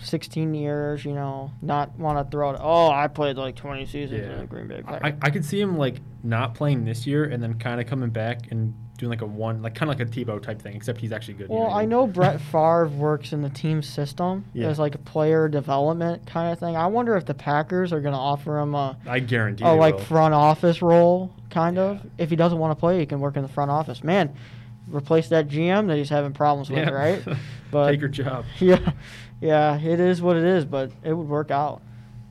16 0.01 0.55
years, 0.55 1.05
you 1.05 1.12
know, 1.12 1.51
not 1.62 1.96
want 1.99 2.18
to 2.18 2.31
throw 2.31 2.51
it, 2.51 2.59
oh, 2.61 2.90
I 2.90 3.09
played 3.09 3.37
like 3.37 3.57
20 3.57 3.87
seasons 3.87 4.20
in 4.20 4.38
the 4.38 4.46
Green 4.46 4.68
Bay 4.68 4.83
I, 4.87 5.14
I 5.22 5.31
could 5.31 5.44
see 5.44 5.61
him 5.61 5.79
like 5.79 5.96
not 6.22 6.55
playing 6.55 6.85
this 6.85 7.07
year 7.07 7.25
and 7.25 7.42
then 7.42 7.59
kind 7.59 7.81
of 7.81 7.87
coming 7.87 8.11
back 8.11 8.51
and 8.51 8.75
doing 8.97 9.11
like 9.11 9.23
a 9.23 9.27
one, 9.27 9.63
like 9.63 9.75
kind 9.75 9.91
of 9.91 9.99
like 9.99 10.07
a 10.09 10.11
Tebow 10.11 10.43
type 10.43 10.61
thing, 10.61 10.75
except 10.77 11.01
he's 11.01 11.13
actually 11.13 11.35
good. 11.35 11.49
you 11.51 11.57
Well, 11.57 11.71
I 11.71 11.81
mean? 11.81 11.91
know 11.91 12.07
Brett 12.07 12.41
Favre 12.41 12.89
works 12.89 13.33
in 13.33 13.43
the 13.43 13.51
team 13.51 13.83
system 13.83 14.45
Yeah. 14.55 14.69
as 14.69 14.79
like 14.79 14.95
a 14.95 14.99
player 14.99 15.49
development 15.49 16.27
kind 16.27 16.53
of 16.53 16.59
thing. 16.59 16.77
I 16.77 16.87
wonder 16.87 17.17
if 17.17 17.25
the 17.27 17.35
Packers 17.35 17.93
are 17.93 18.01
going 18.01 18.15
to 18.15 18.19
offer 18.19 18.59
him 18.59 18.75
a, 18.75 18.97
I 19.07 19.21
guarantee. 19.21 19.65
a 19.65 19.73
like 19.73 19.95
will. 19.97 20.03
front 20.05 20.35
office 20.35 20.83
role, 20.83 21.33
kind 21.51 21.79
of. 21.79 22.01
If 22.19 22.31
he 22.31 22.37
doesn't 22.37 22.59
want 22.59 22.73
to 22.73 22.81
play, 22.81 22.99
he 23.01 23.07
can 23.07 23.21
work 23.21 23.37
in 23.37 23.43
the 23.43 23.49
front 23.49 23.71
office. 23.71 24.03
Man, 24.05 24.35
replace 24.89 25.29
that 25.31 25.49
GM 25.49 25.89
that 25.89 25.97
he's 25.97 26.09
having 26.11 26.33
problems 26.33 26.71
with, 26.71 26.79
Yeah. 26.79 26.91
right? 26.91 27.23
But 27.73 27.91
Take 27.91 28.01
your 28.01 28.09
job. 28.09 28.45
yeah, 28.61 28.93
yeah, 29.41 29.77
it 29.81 29.99
is 29.99 30.23
what 30.23 30.37
it 30.37 30.45
is. 30.45 30.65
But 30.65 30.93
it 31.03 31.13
would 31.13 31.29
work 31.29 31.51
out. 31.51 31.83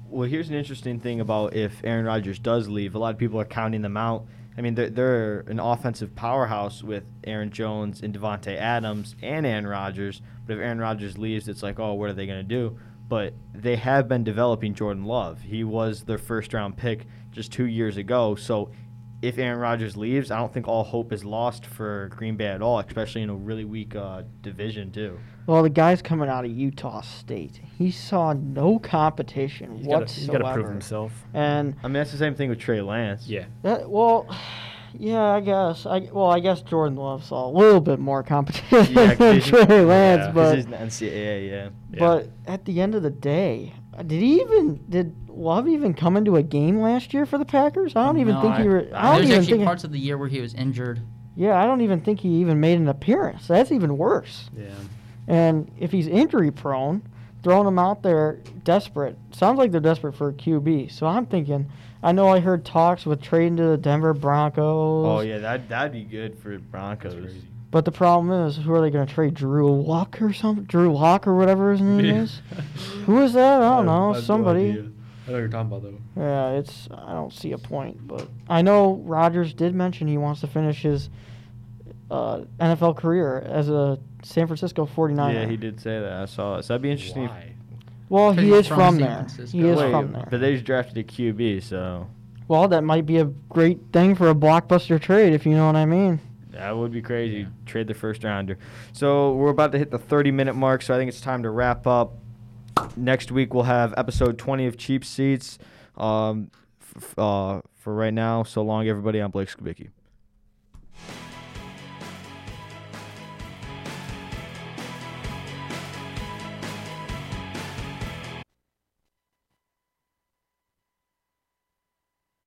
Well, 0.10 0.30
here's 0.30 0.48
an 0.48 0.56
interesting 0.56 1.00
thing 1.02 1.20
about 1.20 1.54
if 1.56 1.82
Aaron 1.84 2.06
Rodgers 2.06 2.40
does 2.40 2.70
leave. 2.70 2.96
A 2.96 3.00
lot 3.00 3.14
of 3.14 3.18
people 3.20 3.40
are 3.42 3.46
counting 3.46 3.82
them 3.82 3.98
out. 3.98 4.24
I 4.58 4.62
mean, 4.62 4.76
they're, 4.76 4.90
they're 4.90 5.40
an 5.42 5.60
offensive 5.60 6.16
powerhouse 6.16 6.82
with 6.82 7.04
Aaron 7.26 7.52
Jones 7.52 8.02
and 8.02 8.14
Davante 8.14 8.56
Adams 8.56 9.16
and 9.22 9.46
Aaron 9.46 9.68
Rodgers. 9.68 10.22
But 10.46 10.54
if 10.54 10.60
Aaron 10.60 10.80
Rodgers 10.80 11.18
leaves, 11.18 11.48
it's 11.48 11.62
like, 11.62 11.80
oh, 11.80 11.94
what 11.94 12.10
are 12.10 12.14
they 12.14 12.26
going 12.26 12.40
to 12.40 12.44
do? 12.44 12.78
But 13.08 13.34
they 13.54 13.76
have 13.76 14.08
been 14.08 14.24
developing 14.24 14.74
Jordan 14.74 15.04
Love. 15.06 15.42
He 15.42 15.64
was 15.64 16.04
their 16.04 16.18
first 16.18 16.54
round 16.54 16.78
pick 16.78 17.06
just 17.32 17.52
two 17.52 17.66
years 17.66 17.98
ago. 17.98 18.36
So 18.36 18.72
if 19.22 19.38
Aaron 19.38 19.60
Rodgers 19.60 19.96
leaves, 19.98 20.30
I 20.32 20.38
don't 20.38 20.54
think 20.54 20.68
all 20.68 20.84
hope 20.84 21.12
is 21.12 21.24
lost 21.26 21.66
for 21.66 22.10
Green 22.16 22.36
Bay 22.36 22.48
at 22.48 22.62
all, 22.62 22.80
especially 22.80 23.22
in 23.24 23.30
a 23.30 23.36
really 23.36 23.66
weak 23.66 23.96
uh, 23.96 24.24
division, 24.42 24.92
too. 24.92 25.20
Well, 25.48 25.64
the 25.64 25.70
guy's 25.70 26.02
coming 26.02 26.28
out 26.30 26.44
of 26.46 26.52
Utah 26.52 27.02
State. 27.02 27.60
He 27.78 27.92
saw 27.92 28.34
no 28.34 28.80
competition 28.80 29.84
whatsoever. 29.84 30.06
He's 30.06 30.28
got 30.28 30.34
whatsoever. 30.42 30.44
to 30.50 30.54
prove 30.64 30.70
himself. 30.70 31.12
And 31.34 31.76
I 31.84 31.88
mean, 31.88 31.94
that's 31.94 32.12
the 32.12 32.18
same 32.18 32.36
thing 32.36 32.50
with 32.50 32.60
Trey 32.60 32.82
Lance. 32.82 33.28
Yeah. 33.28 33.46
That, 33.62 33.90
well, 33.90 34.28
yeah, 34.98 35.22
I 35.22 35.42
guess. 35.42 35.86
I 35.86 36.00
well, 36.12 36.28
I 36.32 36.40
guess 36.40 36.62
Jordan 36.62 36.98
Love 36.98 37.24
saw 37.24 37.48
a 37.48 37.52
little 37.52 37.82
bit 37.82 38.00
more 38.00 38.24
competition 38.24 38.94
Yeah, 38.96 39.14
'cause 39.16 39.52
than 39.52 39.66
Trey 39.68 39.82
Lance, 39.86 40.20
yeah, 40.20 40.32
'cause 40.32 40.34
This 40.34 40.34
but 40.34 40.58
is 40.58 40.66
the 41.00 41.06
NCAA, 41.06 41.50
yeah. 41.50 41.70
Yeah. 41.92 42.00
but 42.00 42.30
at 42.48 42.66
the 42.66 42.82
end 42.82 42.96
of 42.96 43.04
the 43.04 43.10
day, 43.12 43.74
did 43.98 44.22
he 44.22 44.42
even 44.42 44.84
did 44.90 45.16
Love 45.30 45.68
even 45.68 45.94
come 45.94 46.16
into 46.18 46.38
a 46.38 46.44
game 46.44 46.80
last 46.80 47.14
year 47.14 47.26
for 47.26 47.38
the 47.38 47.44
Packers? 47.46 47.94
I 47.96 48.06
don't 48.06 48.20
even 48.20 48.36
No, 48.36 48.42
think 48.42 48.56
he. 48.56 48.62
I- 48.64 48.66
Re- 48.66 48.92
I 48.94 49.04
don't 49.04 49.16
There's 49.16 49.26
even 49.28 49.40
actually 49.40 49.52
think. 49.58 49.66
parts 49.66 49.84
of 49.84 49.92
the 49.92 50.00
year 50.00 50.18
where 50.18 50.30
he 50.30 50.40
was 50.42 50.54
injured. 50.54 51.02
yeah, 51.36 51.62
I 51.62 51.66
don't 51.66 51.82
even 51.82 52.00
think 52.02 52.22
he 52.22 52.30
even 52.36 52.60
made 52.62 52.80
an 52.80 52.88
appearance. 52.88 53.48
That's 53.48 53.72
even 53.72 53.98
worse. 53.98 54.50
Yeah. 54.58 54.70
And 55.28 55.70
if 55.80 55.92
he's 55.92 56.08
injury 56.08 56.52
prone, 56.52 57.02
throwing 57.44 57.68
him 57.68 57.78
out 57.80 58.02
there 58.04 58.40
desperate 58.64 59.18
sounds 59.32 59.58
like 59.58 59.72
they're 59.72 59.82
desperate 59.82 60.14
for 60.14 60.30
a 60.30 60.34
QB. 60.34 60.92
So 60.92 61.06
I'm 61.08 61.26
thinking. 61.26 61.66
I 62.04 62.12
know 62.12 62.28
I 62.30 62.40
heard 62.40 62.64
talks 62.64 63.06
with 63.06 63.22
trading 63.22 63.58
to 63.58 63.64
the 63.64 63.78
Denver 63.78 64.14
Broncos. 64.14 65.06
Oh 65.08 65.20
yeah, 65.22 65.40
that 65.40 65.68
that'd 65.70 65.92
be 65.92 66.04
good 66.04 66.38
for 66.38 66.52
That's 66.52 66.64
Broncos. 66.72 67.34
Crazy. 67.76 67.84
But 67.84 67.86
the 67.86 67.92
problem 67.98 68.32
is, 68.48 68.58
who 68.58 68.74
are 68.74 68.82
they 68.82 68.90
going 68.90 69.06
to 69.08 69.14
trade? 69.14 69.34
Drew 69.34 69.82
Luck 69.82 70.22
or 70.22 70.34
something? 70.34 70.64
Drew 70.66 70.94
Lock 70.94 71.28
or 71.28 71.36
whatever 71.36 71.72
his 71.72 71.82
name 71.82 72.06
Yeah. 72.06 72.22
is. 72.24 72.42
Who 73.06 73.22
is 73.22 73.34
that? 73.34 73.62
I 73.62 73.76
don't 73.78 73.86
know. 73.86 74.14
have 74.14 74.22
no 74.22 74.26
Somebody. 74.26 74.70
idea. 74.70 74.86
I 75.28 75.32
know 75.32 75.38
you're 75.40 75.48
talking 75.48 75.72
about 75.72 75.84
though. 75.84 76.22
yeah, 76.22 76.50
it's. 76.60 76.88
I 76.92 77.14
don't 77.14 77.34
see 77.34 77.52
a 77.52 77.58
point, 77.58 78.08
but 78.08 78.28
I 78.50 78.62
know 78.62 79.02
Rodgers 79.06 79.54
did 79.54 79.74
mention 79.74 80.08
he 80.08 80.18
wants 80.18 80.42
to 80.42 80.48
finish 80.48 80.84
his 80.84 81.10
uh, 82.12 82.42
NFL 82.60 82.98
career 82.98 83.40
as 83.40 83.68
a 83.70 83.98
San 84.24 84.46
Francisco 84.46 84.86
49er. 84.86 85.34
Yeah, 85.34 85.46
he 85.48 85.58
did 85.58 85.80
say 85.80 86.00
that. 86.00 86.12
I 86.14 86.26
saw 86.26 86.58
it. 86.58 86.64
So 86.64 86.74
that'd 86.74 86.84
be 86.84 86.92
interesting. 86.92 87.28
Why? 87.28 87.54
Well, 88.08 88.34
he 88.34 88.52
is 88.54 88.68
from 88.68 88.78
from 88.78 88.98
there. 88.98 89.16
Francisco. 89.16 89.58
He 89.58 89.68
is 89.68 89.78
Wait, 89.80 89.90
from 89.92 90.12
there. 90.12 90.28
But 90.30 90.42
they 90.42 90.54
just 90.54 90.66
drafted 90.66 90.98
a 91.00 91.04
QB, 91.04 91.64
so 91.64 92.06
Well, 92.48 92.68
that 92.68 92.84
might 92.84 93.08
be 93.08 93.18
a 93.18 93.26
great 93.26 93.80
thing 93.92 94.14
for 94.14 94.30
a 94.30 94.36
blockbuster 94.36 95.02
trade, 95.02 95.34
if 95.34 95.44
you 95.48 95.54
know 95.56 95.66
what 95.66 95.76
I 95.76 95.86
mean. 95.86 96.20
That 96.56 96.76
would 96.76 96.92
be 96.92 97.02
crazy. 97.02 97.40
Yeah. 97.42 97.46
Trade 97.66 97.88
the 97.88 97.94
first 97.94 98.24
rounder. 98.24 98.58
So 98.94 99.34
we're 99.34 99.50
about 99.50 99.72
to 99.74 99.78
hit 99.78 99.92
the 99.92 100.00
30 100.00 100.32
minute 100.32 100.56
mark, 100.56 100.82
so 100.82 100.94
I 100.94 100.98
think 100.98 101.10
it's 101.10 101.22
time 101.22 101.44
to 101.44 101.50
wrap 101.50 101.86
up. 101.88 102.14
Next 102.98 103.32
week 103.32 103.54
we'll 103.54 103.64
have 103.64 103.94
episode 103.98 104.38
20 104.38 104.66
of 104.68 104.78
Cheap 104.78 105.06
Seats. 105.06 105.58
Um, 105.98 106.52
f- 106.98 107.18
uh, 107.18 107.62
for 107.76 107.94
right 107.94 108.14
now, 108.14 108.44
so 108.44 108.62
long, 108.64 108.88
everybody. 108.88 109.20
I'm 109.20 109.32
Blake 109.32 109.50
Skibicki. 109.50 109.90